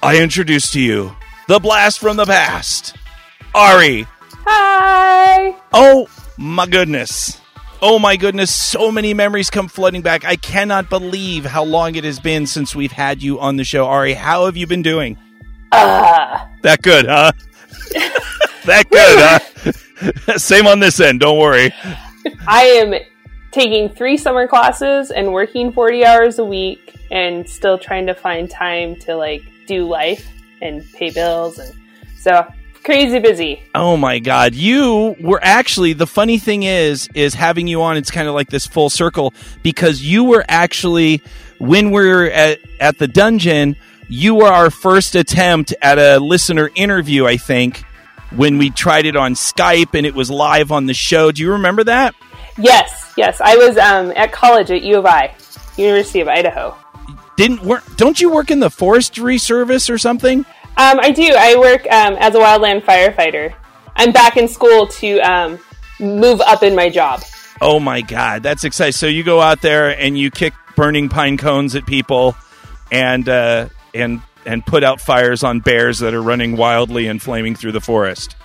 [0.04, 1.16] I introduce to you
[1.48, 2.98] the blast from the past,
[3.56, 4.06] Ari.
[4.46, 5.56] Hi.
[5.72, 7.40] Oh my goodness.
[7.82, 10.24] Oh my goodness, so many memories come flooding back.
[10.24, 13.86] I cannot believe how long it has been since we've had you on the show.
[13.86, 15.18] Ari, how have you been doing?
[15.72, 17.32] Uh, That good, huh?
[18.66, 20.38] that good, huh?
[20.38, 21.74] Same on this end, don't worry.
[22.48, 22.94] I am
[23.52, 28.50] taking three summer classes and working 40 hours a week and still trying to find
[28.50, 31.74] time to like do life and pay bills and
[32.18, 32.46] so
[32.90, 33.62] crazy busy.
[33.76, 38.10] Oh my god, you were actually the funny thing is is having you on it's
[38.10, 41.22] kind of like this full circle because you were actually
[41.60, 43.76] when we were at at the dungeon,
[44.08, 47.84] you were our first attempt at a listener interview, I think,
[48.36, 51.32] when we tried it on Skype and it was live on the show.
[51.32, 52.16] Do you remember that?
[52.58, 53.40] Yes, yes.
[53.40, 55.36] I was um, at college at U of I,
[55.78, 56.76] University of Idaho.
[57.38, 60.44] Didn't work don't you work in the forestry service or something?
[60.80, 61.36] Um, I do.
[61.38, 63.54] I work um, as a wildland firefighter.
[63.98, 65.60] I'm back in school to um,
[66.00, 67.22] move up in my job.
[67.60, 68.94] Oh my god, that's exciting!
[68.94, 72.34] So you go out there and you kick burning pine cones at people,
[72.94, 77.56] and uh, and and put out fires on bears that are running wildly and flaming
[77.56, 78.38] through the forest.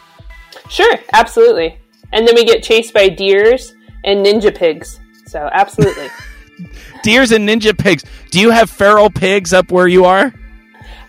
[0.68, 1.78] Sure, absolutely.
[2.12, 4.98] And then we get chased by deers and ninja pigs.
[5.26, 6.08] So absolutely.
[7.04, 8.02] Deers and ninja pigs.
[8.30, 10.32] Do you have feral pigs up where you are?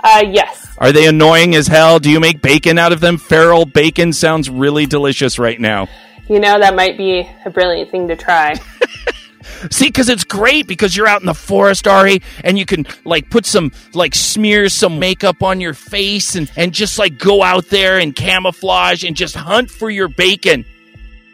[0.05, 0.75] Uh, yes.
[0.77, 1.99] Are they annoying as hell?
[1.99, 3.17] Do you make bacon out of them?
[3.17, 5.87] Feral bacon sounds really delicious right now.
[6.29, 8.55] You know that might be a brilliant thing to try.
[9.71, 13.29] See, because it's great because you're out in the forest, Ari, and you can like
[13.29, 17.67] put some like smear some makeup on your face and and just like go out
[17.69, 20.65] there and camouflage and just hunt for your bacon,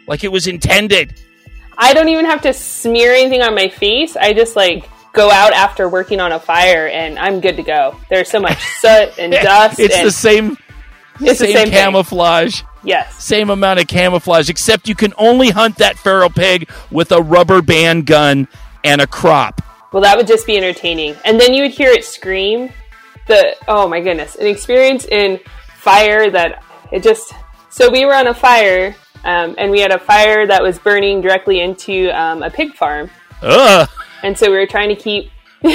[0.06, 1.20] like it was intended.
[1.76, 4.16] I don't even have to smear anything on my face.
[4.16, 7.96] I just like go out after working on a fire and I'm good to go.
[8.08, 9.78] There's so much soot and dust.
[9.78, 10.56] it's and the same.
[11.20, 11.72] It's the same, same thing.
[11.72, 12.62] camouflage.
[12.82, 13.22] yes.
[13.22, 17.62] Same amount of camouflage, except you can only hunt that feral pig with a rubber
[17.62, 18.48] band gun
[18.82, 19.60] and a crop.
[19.92, 21.14] Well, that would just be entertaining.
[21.24, 22.70] And then you would hear it scream.
[23.28, 25.38] The oh my goodness, an experience in
[25.76, 27.32] fire that it just.
[27.68, 31.20] So we were on a fire, um, and we had a fire that was burning
[31.20, 33.10] directly into um, a pig farm,
[33.42, 33.88] Ugh.
[34.22, 35.30] And so we were trying to keep.
[35.62, 35.70] so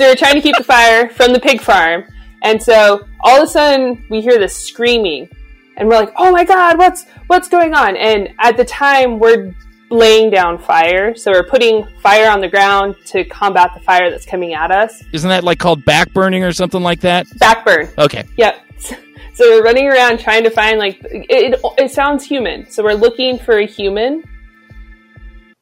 [0.00, 2.04] we were trying to keep the fire from the pig farm,
[2.42, 5.28] and so all of a sudden we hear this screaming,
[5.76, 9.54] and we're like, "Oh my god, what's what's going on?" And at the time we're
[9.90, 14.26] laying down fire, so we're putting fire on the ground to combat the fire that's
[14.26, 15.02] coming at us.
[15.12, 17.26] Isn't that like called backburning or something like that?
[17.38, 17.96] Backburn.
[17.98, 18.24] Okay.
[18.36, 18.56] Yep.
[19.34, 21.60] So we're running around trying to find like it, it.
[21.78, 22.70] It sounds human.
[22.70, 24.22] So we're looking for a human.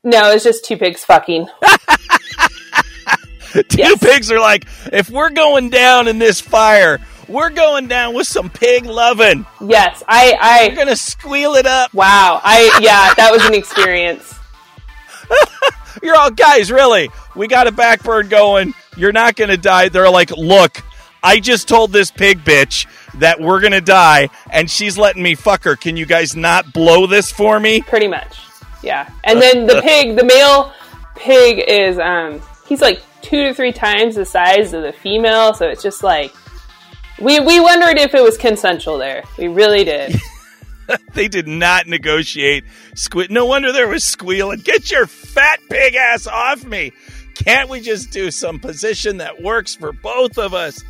[0.02, 1.46] No, it's just two pigs fucking.
[3.68, 3.98] Two Yes.
[3.98, 6.98] pigs are like, if we're going down in this fire,
[7.28, 9.46] we're going down with some pig loving.
[9.60, 10.68] Yes, I.
[10.68, 10.74] We're I.
[10.76, 11.92] gonna squeal it up.
[11.94, 12.40] Wow.
[12.42, 12.78] I.
[12.80, 14.34] Yeah, that was an experience.
[16.02, 17.10] You're all guys, really?
[17.36, 18.74] We got a backburn going.
[18.96, 19.88] You're not gonna die.
[19.88, 20.82] They're like, look,
[21.22, 22.86] I just told this pig bitch
[23.18, 25.76] that we're gonna die, and she's letting me fuck her.
[25.76, 27.82] Can you guys not blow this for me?
[27.82, 28.38] Pretty much.
[28.82, 29.08] Yeah.
[29.24, 30.72] And then the pig, the male
[31.16, 35.68] pig is um he's like two to three times the size of the female, so
[35.68, 36.32] it's just like
[37.20, 39.22] we we wondered if it was consensual there.
[39.38, 40.16] We really did.
[41.14, 42.64] They did not negotiate.
[42.94, 44.58] Sque- no wonder there was squealing.
[44.58, 46.92] Get your fat pig ass off me.
[47.34, 50.82] Can't we just do some position that works for both of us?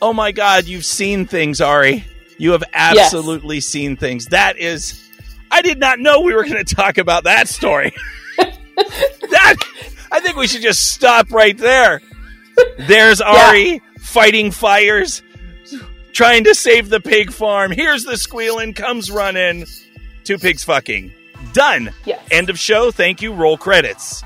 [0.00, 2.04] Oh my God, you've seen things, Ari.
[2.38, 4.26] You have absolutely seen things.
[4.26, 5.08] That is,
[5.50, 7.92] I did not know we were going to talk about that story.
[8.38, 9.56] that,
[10.12, 12.00] I think we should just stop right there.
[12.78, 15.22] There's Ari fighting fires,
[16.12, 17.72] trying to save the pig farm.
[17.72, 19.64] Here's the squealing, comes running.
[20.24, 21.12] Two pigs fucking.
[21.54, 21.90] Done.
[22.04, 22.22] Yes.
[22.30, 22.90] End of show.
[22.90, 23.32] Thank you.
[23.32, 24.22] Roll credits.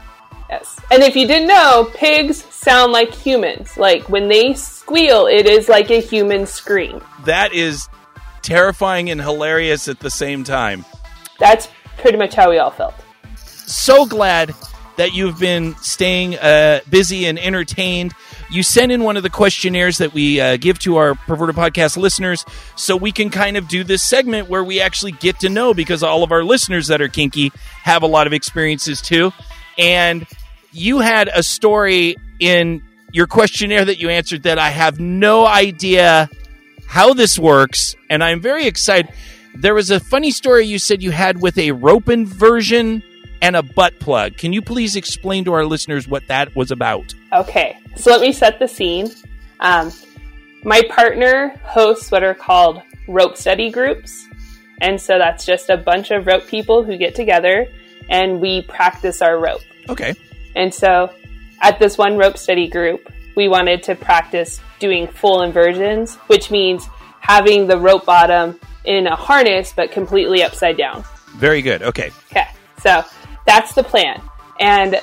[0.50, 0.78] Yes.
[0.90, 3.76] And if you didn't know, pigs sound like humans.
[3.76, 7.00] Like when they squeal, it is like a human scream.
[7.24, 7.88] That is
[8.42, 10.84] terrifying and hilarious at the same time.
[11.38, 11.68] That's
[11.98, 12.94] pretty much how we all felt.
[13.44, 14.54] so glad
[14.96, 18.14] that you've been staying uh, busy and entertained.
[18.50, 21.96] You sent in one of the questionnaires that we uh, give to our Perverted Podcast
[21.96, 22.44] listeners
[22.76, 26.02] so we can kind of do this segment where we actually get to know because
[26.02, 29.32] all of our listeners that are kinky have a lot of experiences too.
[29.78, 30.26] And
[30.72, 32.82] you had a story in
[33.12, 36.28] your questionnaire that you answered that I have no idea
[36.86, 39.12] how this works, and I'm very excited.
[39.54, 43.02] There was a funny story you said you had with a rope inversion
[43.42, 44.36] and a butt plug.
[44.36, 47.14] Can you please explain to our listeners what that was about?
[47.32, 49.10] Okay, so let me set the scene.
[49.60, 49.92] Um,
[50.62, 54.26] my partner hosts what are called rope study groups.
[54.80, 57.66] And so that's just a bunch of rope people who get together
[58.08, 59.62] and we practice our rope.
[59.88, 60.14] Okay.
[60.54, 61.12] And so
[61.60, 66.86] at this one rope study group, we wanted to practice doing full inversions, which means
[67.20, 71.04] having the rope bottom in a harness but completely upside down.
[71.36, 71.82] Very good.
[71.82, 72.10] Okay.
[72.30, 73.04] Okay, so
[73.46, 74.20] that's the plan.
[74.60, 75.00] And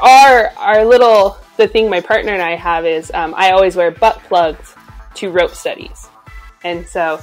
[0.00, 3.90] our our little the thing my partner and I have is um, I always wear
[3.90, 4.74] butt plugs
[5.14, 6.08] to rope studies,
[6.64, 7.20] and so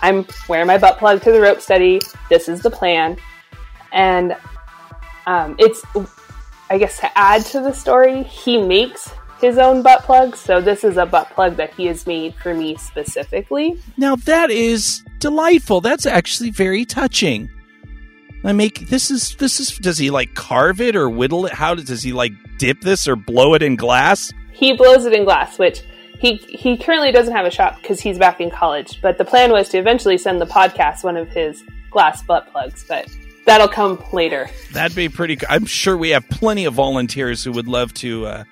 [0.00, 2.00] I'm wearing my butt plug to the rope study.
[2.28, 3.16] This is the plan,
[3.92, 4.36] and
[5.26, 5.82] um, it's
[6.70, 9.10] I guess to add to the story, he makes
[9.40, 10.38] his own butt plugs.
[10.38, 13.80] So this is a butt plug that he has made for me specifically.
[13.96, 15.80] Now that is delightful.
[15.80, 17.50] That's actually very touching.
[18.42, 21.52] I make this is this is does he like carve it or whittle it?
[21.52, 24.32] How does, does he like dip this or blow it in glass?
[24.60, 25.82] he blows it in glass, which
[26.20, 29.00] he he currently doesn't have a shop because he's back in college.
[29.00, 32.84] But the plan was to eventually send the podcast one of his glass butt plugs,
[32.86, 33.08] but
[33.46, 34.50] that'll come later.
[34.72, 35.38] That'd be pretty.
[35.48, 38.44] I'm sure we have plenty of volunteers who would love to, uh,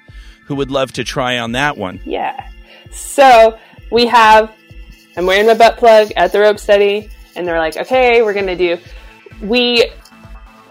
[0.46, 2.00] who would love to try on that one.
[2.04, 2.48] Yeah.
[2.90, 3.58] So
[3.92, 4.52] we have.
[5.16, 8.56] I'm wearing my butt plug at the rope study, and they're like, "Okay, we're gonna
[8.56, 8.78] do."
[9.42, 9.90] We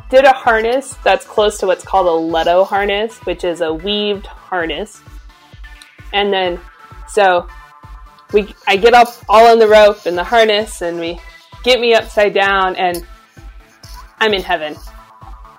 [0.09, 4.25] did a harness that's close to what's called a Leto harness, which is a weaved
[4.25, 5.01] harness.
[6.13, 6.59] And then,
[7.07, 7.47] so
[8.33, 11.19] we, I get up all on the rope and the harness, and we
[11.63, 13.05] get me upside down, and
[14.19, 14.75] I'm in heaven.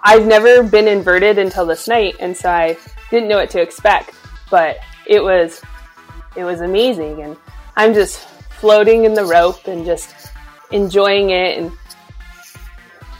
[0.02, 2.78] I've never been inverted until this night, and so I
[3.10, 4.14] didn't know what to expect.
[4.50, 5.60] But it was,
[6.36, 7.36] it was amazing, and
[7.76, 8.20] I'm just
[8.60, 10.32] floating in the rope and just
[10.70, 11.58] enjoying it.
[11.58, 11.72] And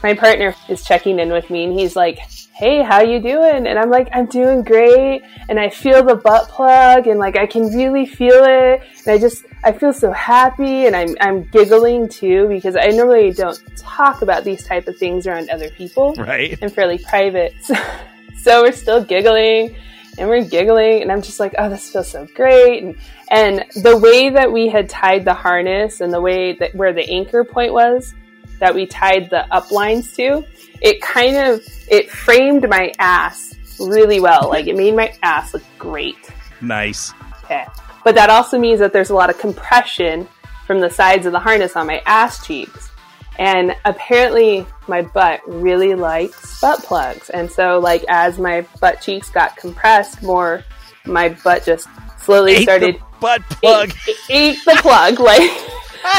[0.03, 2.19] my partner is checking in with me, and he's like,
[2.59, 3.65] hey, how you doing?
[3.67, 5.23] And I'm like, I'm doing great.
[5.47, 8.81] And I feel the butt plug and like I can really feel it.
[9.05, 13.31] And I just, I feel so happy and I'm, I'm giggling too because I normally
[13.31, 16.13] don't talk about these type of things around other people.
[16.15, 16.59] Right.
[16.61, 17.53] I'm fairly private.
[17.61, 17.75] So,
[18.43, 19.77] so we're still giggling
[20.17, 22.83] and we're giggling and I'm just like, oh, this feels so great.
[22.83, 22.97] And,
[23.31, 27.09] and the way that we had tied the harness and the way that where the
[27.09, 28.13] anchor point was
[28.59, 30.45] that we tied the up lines to,
[30.81, 34.49] it kind of, it framed my ass really well.
[34.49, 36.17] Like it made my ass look great.
[36.61, 37.13] Nice.
[37.43, 37.65] Okay.
[38.03, 40.27] But that also means that there's a lot of compression
[40.65, 42.89] from the sides of the harness on my ass cheeks.
[43.37, 47.29] And apparently my butt really likes butt plugs.
[47.29, 50.63] And so like as my butt cheeks got compressed more,
[51.05, 51.87] my butt just
[52.19, 53.93] slowly Ate started butt plug.
[54.07, 55.19] ate, ate the plug.
[55.29, 55.49] Like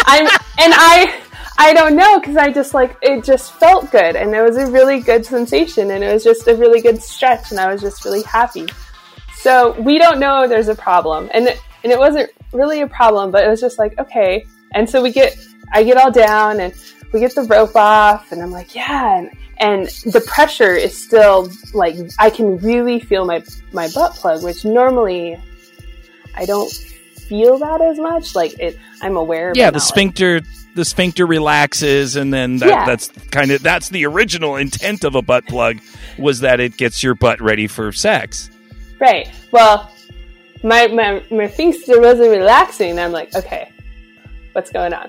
[0.06, 0.26] I'm
[0.58, 1.20] and I
[1.60, 4.66] I don't know because I just like it just felt good and it was a
[4.70, 8.02] really good sensation and it was just a really good stretch and I was just
[8.06, 8.66] really happy.
[9.34, 13.30] So we don't know there's a problem and it, and it wasn't really a problem,
[13.30, 14.46] but it was just like okay.
[14.72, 15.36] And so we get
[15.70, 16.72] I get all down and
[17.12, 21.50] we get the rope off and I'm like yeah and and the pressure is still
[21.74, 23.44] like I can really feel my
[23.74, 25.38] my butt plug, which normally
[26.34, 26.72] I don't
[27.30, 28.34] feel that as much.
[28.34, 29.52] Like it, I'm aware.
[29.54, 30.40] Yeah, the not, like- sphincter
[30.74, 32.86] the sphincter relaxes and then that, Yeah.
[32.86, 35.78] that's kind of that's the original intent of a butt plug
[36.18, 38.50] was that it gets your butt ready for sex.
[39.00, 39.28] Right.
[39.50, 39.90] Well,
[40.62, 42.98] my my my sphincter wasn't relaxing.
[42.98, 43.72] I'm like, okay,
[44.52, 45.08] what's going on?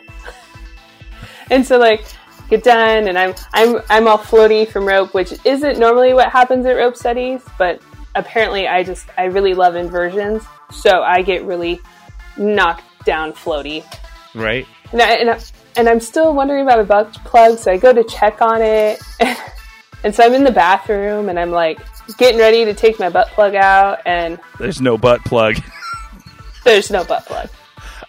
[1.52, 2.06] and so like
[2.50, 6.66] get done, and I'm I'm I'm all floaty from rope, which isn't normally what happens
[6.66, 7.82] at rope studies, but
[8.16, 11.80] apparently I just I really love inversions, so I get really
[12.38, 13.84] knocked down floaty.
[14.34, 14.66] Right?
[14.92, 15.40] And, I, and, I,
[15.76, 19.02] and I'm still wondering about a butt plug, so I go to check on it.
[20.04, 21.80] and so I'm in the bathroom and I'm like
[22.18, 25.58] getting ready to take my butt plug out, and There's no butt plug.
[26.64, 27.50] there's no butt plug.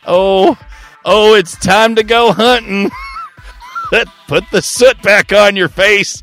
[0.06, 0.58] Oh,
[1.04, 2.90] oh, it's time to go hunting.
[3.90, 6.22] Put- Put the soot back on your face.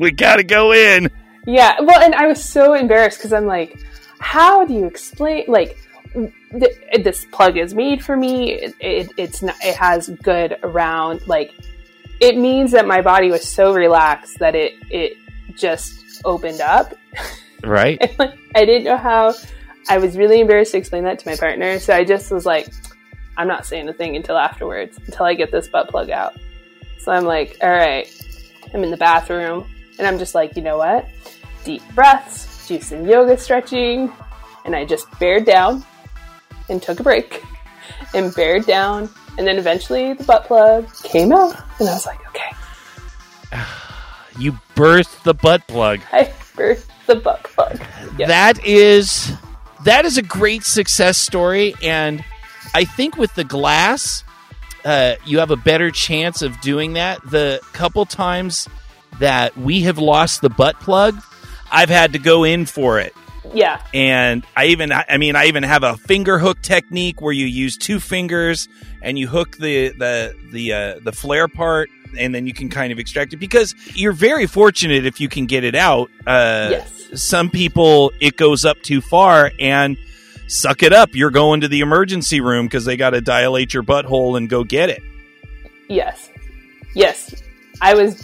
[0.00, 1.08] We got to go in.
[1.46, 3.80] Yeah, well, and I was so embarrassed because I'm like,
[4.18, 5.44] how do you explain?
[5.46, 5.78] Like,
[6.12, 8.52] th- this plug is made for me.
[8.52, 9.56] It, it, it's not.
[9.62, 11.26] It has good around.
[11.26, 11.52] Like,
[12.20, 15.16] it means that my body was so relaxed that it it
[15.56, 16.94] just opened up.
[17.62, 18.00] Right?
[18.54, 19.34] I didn't know how.
[19.86, 22.68] I was really embarrassed to explain that to my partner, so I just was like,
[23.36, 26.32] I'm not saying a thing until afterwards, until I get this butt plug out.
[26.96, 28.10] So I'm like, all right,
[28.72, 31.06] I'm in the bathroom, and I'm just like, you know what?
[31.62, 34.10] Deep breaths, do some yoga stretching,
[34.64, 35.84] and I just bared down
[36.70, 37.44] and took a break
[38.14, 42.26] and bared down, and then eventually the butt plug came out, and I was like,
[42.28, 42.50] okay,
[44.38, 46.00] You birthed the butt plug.
[46.12, 47.78] I birthed the butt plug.
[48.18, 48.28] Yes.
[48.28, 49.32] That is
[49.84, 52.24] that is a great success story and
[52.74, 54.24] I think with the glass
[54.84, 57.20] uh, you have a better chance of doing that.
[57.28, 58.66] The couple times
[59.18, 61.20] that we have lost the butt plug,
[61.70, 63.14] I've had to go in for it.
[63.54, 67.46] Yeah, and I even I mean I even have a finger hook technique where you
[67.46, 68.68] use two fingers
[69.02, 71.88] and you hook the the the uh, the flare part
[72.18, 75.46] and then you can kind of extract it because you're very fortunate if you can
[75.46, 76.10] get it out.
[76.26, 76.96] Uh, Yes.
[77.14, 79.96] Some people it goes up too far and
[80.46, 81.14] suck it up.
[81.14, 84.62] You're going to the emergency room because they got to dilate your butthole and go
[84.64, 85.02] get it.
[85.88, 86.30] yes,
[86.94, 87.42] yes.
[87.80, 88.22] I was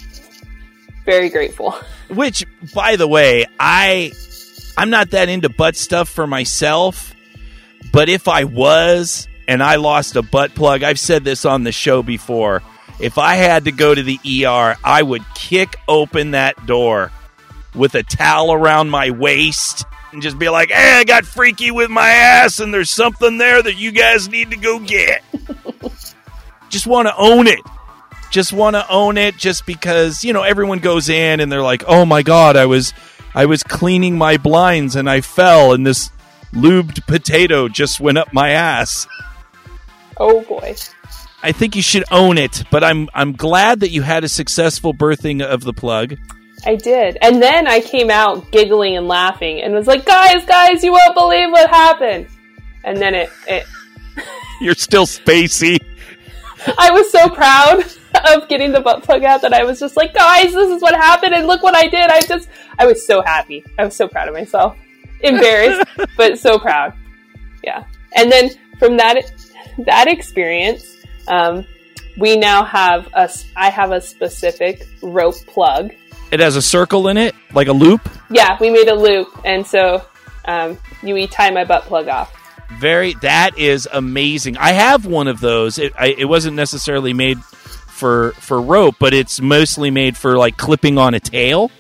[1.05, 1.73] very grateful.
[2.11, 4.13] Which, by the way, I
[4.77, 7.15] I'm not that into butt stuff for myself,
[7.93, 11.73] but if I was and I lost a butt plug, I've said this on the
[11.73, 12.63] show before.
[12.99, 17.13] If I had to go to the ER, I would kick open that door
[17.75, 21.91] with a towel around my waist and just be like, "Hey, I got freaky with
[21.91, 25.23] my ass, and there's something there that you guys need to go get."
[26.71, 27.61] just want to own it
[28.31, 31.85] just want to own it just because you know everyone goes in and they're like
[31.87, 32.93] oh my god i was
[33.37, 36.11] i was cleaning my blinds and i fell and this
[36.53, 39.07] lubed potato just went up my ass
[40.19, 40.75] Oh boy.
[41.43, 44.93] i think you should own it but i'm i'm glad that you had a successful
[44.93, 46.17] birthing of the plug
[46.65, 47.19] I did.
[47.23, 51.15] And then I came out giggling and laughing and was like, guys, guys, you won't
[51.15, 52.27] believe what happened.
[52.83, 53.67] And then it, it
[54.61, 55.77] you're still spacey
[56.79, 57.85] I was so proud
[58.33, 60.95] of getting the butt plug out that I was just like, guys, this is what
[60.95, 62.11] happened and look what I did.
[62.11, 62.49] I just,
[62.79, 63.65] I was so happy.
[63.79, 64.77] I was so proud of myself.
[65.21, 66.95] Embarrassed, but so proud.
[67.65, 67.85] Yeah.
[68.13, 69.33] And then from that,
[69.79, 70.97] that experience,
[71.29, 71.67] um,
[72.17, 75.93] we now have a, I have a specific rope plug
[76.31, 78.09] It has a circle in it, like a loop.
[78.31, 80.05] Yeah, we made a loop, and so
[80.47, 82.33] um, you tie my butt plug off.
[82.79, 83.15] Very.
[83.15, 84.57] That is amazing.
[84.57, 85.79] I have one of those.
[85.79, 87.39] It, I, it wasn't necessarily made
[87.97, 91.71] for for rope, but it's mostly made for like clipping on a tail.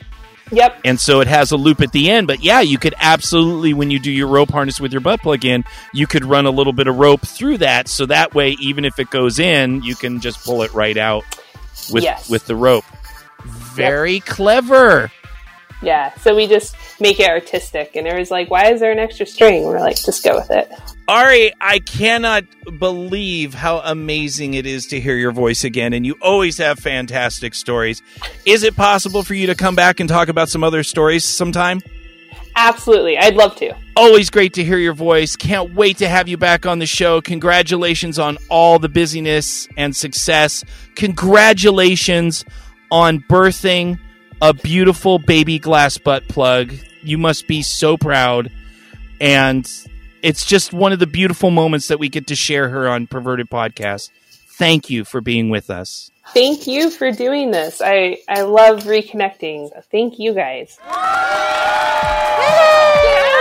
[0.53, 0.83] Yep.
[0.85, 2.29] and so it has a loop at the end.
[2.29, 5.45] But yeah, you could absolutely, when you do your rope harness with your butt plug
[5.45, 8.85] in, you could run a little bit of rope through that, so that way, even
[8.85, 11.25] if it goes in, you can just pull it right out
[11.93, 12.31] with Yes.
[12.31, 12.85] with the rope.
[13.45, 15.11] Very clever.
[15.83, 16.15] Yeah.
[16.21, 19.27] So we just make it artistic, and it was like, why is there an extra
[19.27, 19.65] string?
[19.65, 20.71] We're like, just go with it.
[21.09, 22.45] Ari, I cannot
[22.79, 27.55] believe how amazing it is to hear your voice again, and you always have fantastic
[27.55, 28.03] stories.
[28.45, 31.81] Is it possible for you to come back and talk about some other stories sometime?
[32.57, 33.75] Absolutely, I'd love to.
[33.95, 35.37] Always great to hear your voice.
[35.37, 37.21] Can't wait to have you back on the show.
[37.21, 40.65] Congratulations on all the busyness and success.
[40.97, 42.45] Congratulations
[42.91, 43.99] on birthing
[44.41, 46.75] a beautiful baby glass butt plug.
[47.03, 48.51] You must be so proud.
[49.21, 49.71] And
[50.27, 53.49] it's just one of the beautiful moments that we get to share her on Perverted
[53.49, 54.11] Podcast.
[54.59, 56.11] Thank you for being with us.
[56.35, 57.81] Thank you for doing this.
[57.81, 59.71] I I love reconnecting.
[59.93, 60.79] Thank you guys.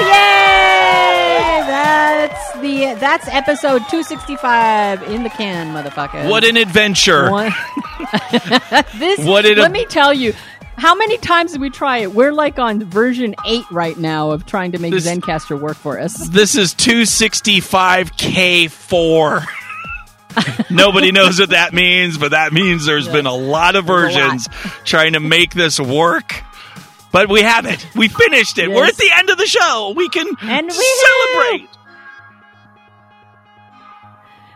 [0.01, 1.63] Yay!
[1.67, 6.29] That's the that's episode 265 in the can, motherfucker.
[6.29, 7.31] What an adventure.
[7.31, 7.51] One-
[8.99, 10.33] this What did a- let me tell you
[10.77, 12.13] how many times did we try it?
[12.13, 15.99] We're like on version 8 right now of trying to make This- Zencastr work for
[15.99, 16.27] us.
[16.29, 19.45] This is 265K4.
[20.69, 24.01] Nobody knows what that means, but that means there's been a lot of a lot.
[24.01, 24.49] versions
[24.83, 26.33] trying to make this work.
[27.11, 27.87] But we have it.
[27.95, 28.69] We finished it.
[28.69, 29.93] We're at the end of the show.
[29.95, 30.73] We can And we
[31.05, 31.69] celebrate.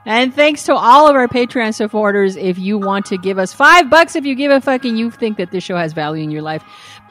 [0.06, 2.36] And thanks to all of our Patreon supporters.
[2.36, 5.38] If you want to give us five bucks, if you give a fucking, you think
[5.38, 6.64] that this show has value in your life,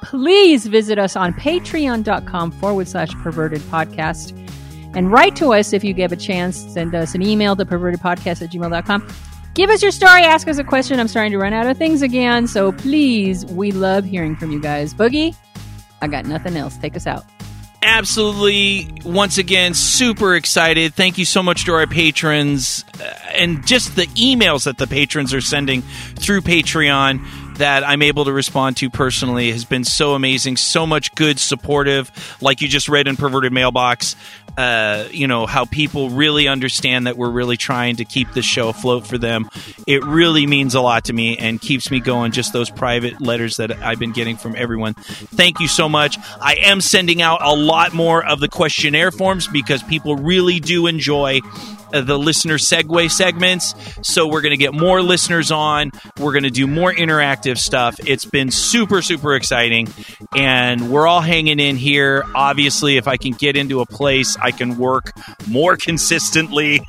[0.02, 4.34] please visit us on patreon.com forward slash perverted podcast.
[4.94, 6.56] And write to us if you give a chance.
[6.56, 9.08] Send us an email to pervertedpodcast at gmail.com.
[9.54, 10.22] Give us your story.
[10.22, 10.98] Ask us a question.
[10.98, 12.46] I'm starting to run out of things again.
[12.46, 14.94] So please, we love hearing from you guys.
[14.94, 15.36] Boogie,
[16.00, 16.76] I got nothing else.
[16.78, 17.24] Take us out.
[17.82, 20.94] Absolutely once again super excited.
[20.94, 23.04] Thank you so much to our patrons uh,
[23.34, 27.24] and just the emails that the patrons are sending through patreon
[27.58, 32.10] that i'm able to respond to personally has been so amazing so much good supportive
[32.40, 34.16] like you just read in perverted mailbox
[34.58, 38.68] uh, you know how people really understand that we're really trying to keep the show
[38.68, 39.48] afloat for them.
[39.86, 43.58] It really means a lot to me and keeps me going just those private letters
[43.58, 44.94] that i've been getting from everyone.
[44.94, 46.18] Thank you so much.
[46.40, 50.88] I am sending out a lot more of the questionnaire forms because people really do
[50.88, 51.40] enjoy
[51.90, 53.74] the listener segue segments.
[54.02, 55.92] So we're going to get more listeners on.
[56.18, 57.98] We're going to do more interactive stuff.
[58.06, 59.88] It's been super super exciting.
[60.34, 62.24] And we're all hanging in here.
[62.34, 65.12] Obviously if i can get into a place i can work
[65.46, 66.80] more consistently.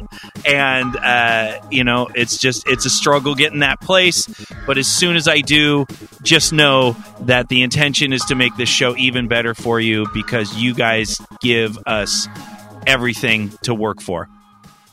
[0.45, 4.27] And uh, you know it's just it's a struggle getting that place.
[4.65, 5.85] But as soon as i do
[6.23, 10.55] just know that the intention is to make this show even better for you because
[10.55, 12.27] you guys give us
[12.85, 14.27] everything to work for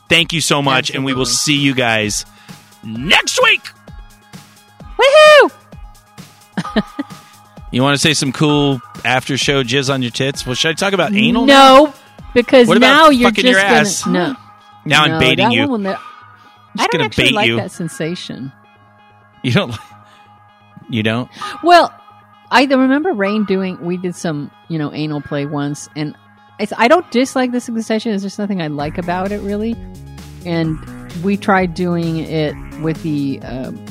[0.09, 2.25] thank you so much and we will see you guys
[2.83, 3.61] next week
[4.97, 5.51] Woohoo!
[7.71, 10.73] you want to say some cool after show jizz on your tits well should i
[10.73, 11.93] talk about anal No,
[12.33, 14.07] because What about now you're fucking just your gonna ass?
[14.07, 14.35] no.
[14.85, 15.97] now no, i'm baiting you one will ne- I'm
[16.79, 18.51] I don't gonna actually bait like you that sensation.
[19.43, 19.79] you don't like
[20.89, 21.29] you don't
[21.63, 21.93] Well,
[22.49, 23.77] I remember Rain doing.
[23.81, 26.17] We did some, you know, anal play once, and it's.
[26.77, 28.11] I don't dislike this extension.
[28.11, 29.75] There's just nothing I like about it, really.
[30.45, 30.77] And
[31.23, 33.39] we tried doing it with the.
[33.43, 33.85] Um,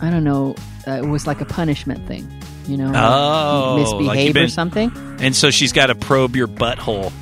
[0.00, 0.54] I don't know.
[0.86, 2.28] Uh, it was like a punishment thing,
[2.66, 2.92] you know.
[2.94, 4.92] Oh, like misbehave you've been- or something.
[5.20, 7.12] and so she's got to probe your butthole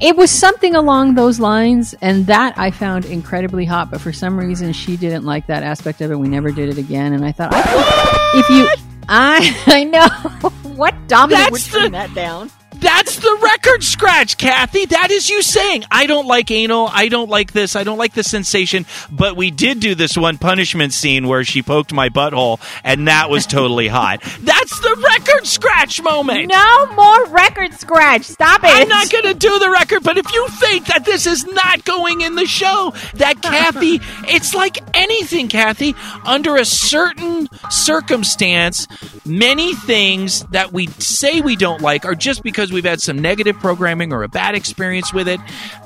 [0.00, 3.90] It was something along those lines, and that I found incredibly hot.
[3.90, 6.18] But for some reason, she didn't like that aspect of it.
[6.18, 8.68] We never did it again, and I thought, I if you,
[9.08, 10.08] I, I know
[10.74, 12.50] what Dominic would That's turn the- that down.
[12.82, 14.86] That's the record scratch, Kathy.
[14.86, 16.88] That is you saying, I don't like anal.
[16.92, 17.76] I don't like this.
[17.76, 18.86] I don't like the sensation.
[19.08, 23.30] But we did do this one punishment scene where she poked my butthole, and that
[23.30, 24.20] was totally hot.
[24.40, 26.50] That's the record scratch moment.
[26.50, 28.24] No more record scratch.
[28.24, 28.70] Stop it.
[28.70, 31.84] I'm not going to do the record, but if you think that this is not
[31.84, 35.94] going in the show, that Kathy, it's like anything, Kathy.
[36.24, 38.88] Under a certain circumstance,
[39.24, 43.58] many things that we say we don't like are just because we've had some negative
[43.58, 45.40] programming or a bad experience with it.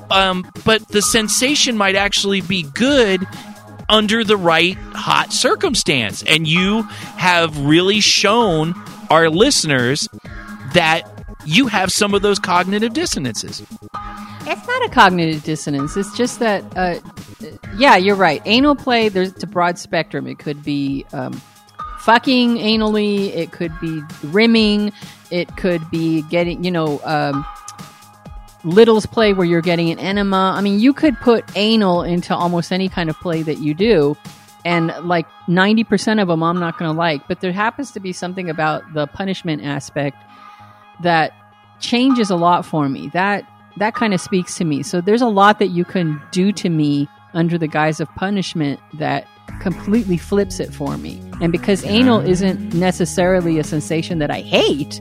[0.09, 3.27] Um, but the sensation might actually be good
[3.89, 6.23] under the right hot circumstance.
[6.23, 8.73] And you have really shown
[9.09, 10.09] our listeners
[10.73, 11.03] that
[11.45, 13.61] you have some of those cognitive dissonances.
[14.49, 15.95] It's not a cognitive dissonance.
[15.97, 16.99] It's just that, uh,
[17.77, 18.41] yeah, you're right.
[18.45, 20.27] Anal play, there's a broad spectrum.
[20.27, 21.41] It could be um,
[21.99, 23.35] fucking anally.
[23.35, 24.91] It could be rimming.
[25.31, 27.45] It could be getting, you know, um,
[28.63, 30.53] littles play where you're getting an enema.
[30.55, 34.17] I mean, you could put anal into almost any kind of play that you do.
[34.65, 37.27] And like 90% of them, I'm not going to like.
[37.27, 40.17] But there happens to be something about the punishment aspect
[41.01, 41.31] that
[41.79, 43.09] changes a lot for me.
[43.13, 43.45] That
[43.77, 44.81] that kind of speaks to me.
[44.83, 48.79] So there's a lot that you can do to me under the guise of punishment
[48.95, 49.27] that
[49.59, 51.21] completely flips it for me.
[51.41, 54.99] And because anal isn't necessarily a sensation that I hate,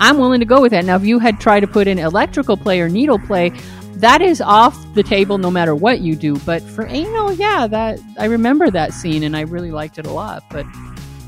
[0.00, 0.84] I'm willing to go with that.
[0.84, 3.52] Now, if you had tried to put in electrical play or needle play,
[3.96, 6.36] that is off the table no matter what you do.
[6.40, 10.12] But for anal, yeah, that I remember that scene and I really liked it a
[10.12, 10.44] lot.
[10.50, 10.66] But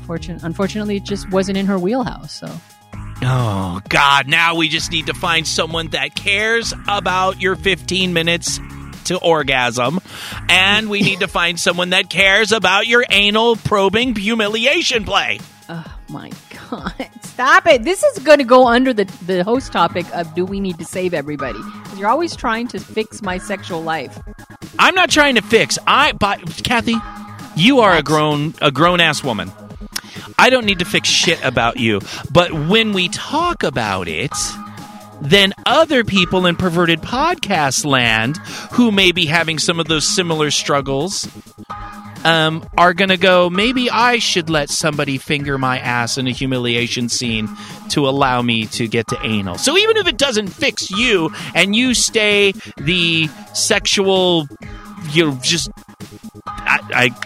[0.05, 2.33] fortune, unfortunately, it just wasn't in her wheelhouse.
[2.33, 2.49] So
[3.23, 4.27] Oh, God.
[4.27, 8.59] Now we just need to find someone that cares about your 15 minutes
[9.05, 9.99] to orgasm.
[10.49, 15.39] And we need to find someone that cares about your anal probing humiliation play.
[15.69, 16.31] Oh my
[16.69, 17.09] god!
[17.23, 17.83] Stop it!
[17.83, 20.85] This is going to go under the the host topic of do we need to
[20.85, 21.59] save everybody?
[21.95, 24.19] You're always trying to fix my sexual life.
[24.77, 25.79] I'm not trying to fix.
[25.87, 26.95] I, but Kathy,
[27.55, 29.51] you are a grown a grown ass woman.
[30.37, 32.01] I don't need to fix shit about you.
[32.31, 34.33] But when we talk about it,
[35.21, 38.37] then other people in perverted podcast land
[38.73, 41.27] who may be having some of those similar struggles
[42.23, 46.31] um, are going to go, maybe I should let somebody finger my ass in a
[46.31, 47.49] humiliation scene
[47.89, 49.57] to allow me to get to anal.
[49.57, 54.47] So even if it doesn't fix you and you stay the sexual,
[55.11, 55.69] you know, just.
[56.71, 56.79] I,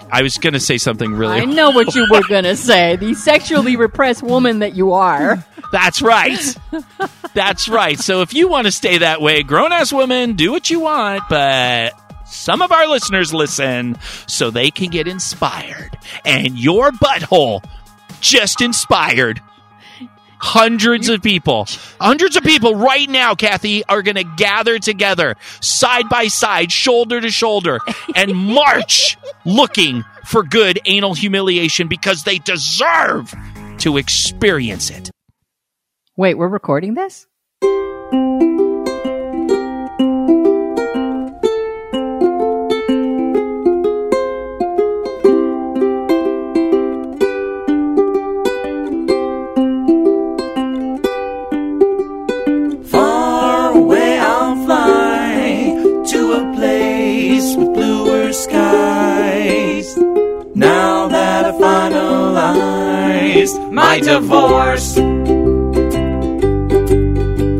[0.09, 1.37] I, I was going to say something really.
[1.37, 2.95] I know what you were going to say.
[2.95, 5.45] The sexually repressed woman that you are.
[5.71, 6.39] That's right.
[7.33, 7.99] That's right.
[7.99, 11.23] So if you want to stay that way, grown ass women, do what you want,
[11.29, 11.93] but
[12.25, 15.97] some of our listeners listen so they can get inspired.
[16.23, 17.63] And your butthole
[18.21, 19.41] just inspired
[20.45, 21.65] hundreds of people.
[21.99, 27.19] Hundreds of people right now, Kathy, are going to gather together side by side, shoulder
[27.19, 27.79] to shoulder,
[28.15, 33.33] and march looking for good anal humiliation because they deserve
[33.79, 35.09] to experience it.
[36.15, 37.27] Wait, we're recording this?
[63.53, 64.97] My divorce,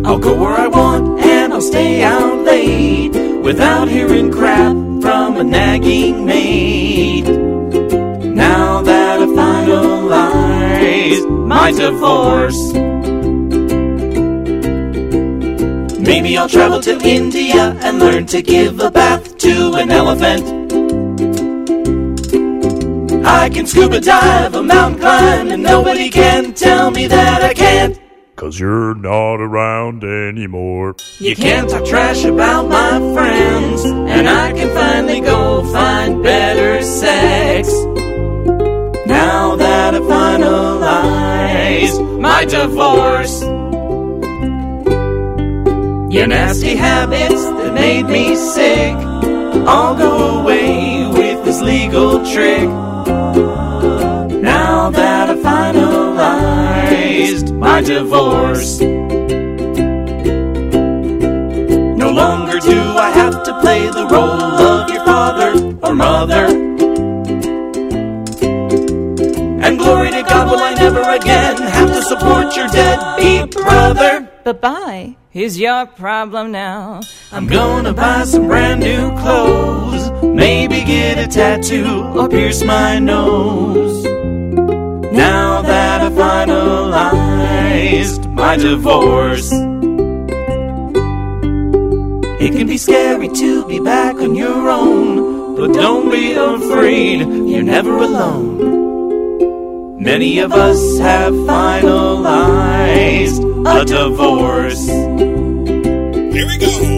[0.08, 5.44] I'll go where I want and I'll stay out late without hearing crap from a
[5.44, 7.26] nagging maid.
[7.26, 12.74] Now that I've finalized my divorce.
[16.00, 20.65] Maybe I'll travel to India and learn to give a bath to an elephant.
[23.28, 28.00] I can scuba dive, a mountain climb, and nobody can tell me that I can't.
[28.36, 30.96] Cause you're not around anymore.
[31.18, 37.68] You can't talk trash about my friends, and I can finally go find better sex.
[39.08, 43.42] Now that I finalized my divorce.
[46.14, 48.94] Your nasty habits that made me sick
[49.66, 52.70] all go away with this legal trick.
[57.26, 58.80] Finalized my divorce.
[61.98, 66.46] No longer do I have to play the role of your father or mother.
[69.64, 74.30] And glory to God, will I never again have to support your deadbeat brother.
[74.44, 75.16] Bye bye.
[75.32, 77.02] Here's your problem now.
[77.32, 84.06] I'm gonna buy some brand new clothes, maybe get a tattoo or pierce my nose.
[85.12, 85.55] Now that I
[86.16, 89.52] finalized my divorce,
[92.42, 97.64] it can be scary to be back on your own, but don't be afraid, you're
[97.64, 100.02] never alone.
[100.02, 104.88] Many of us have finalized a divorce.
[104.88, 106.96] Here we go.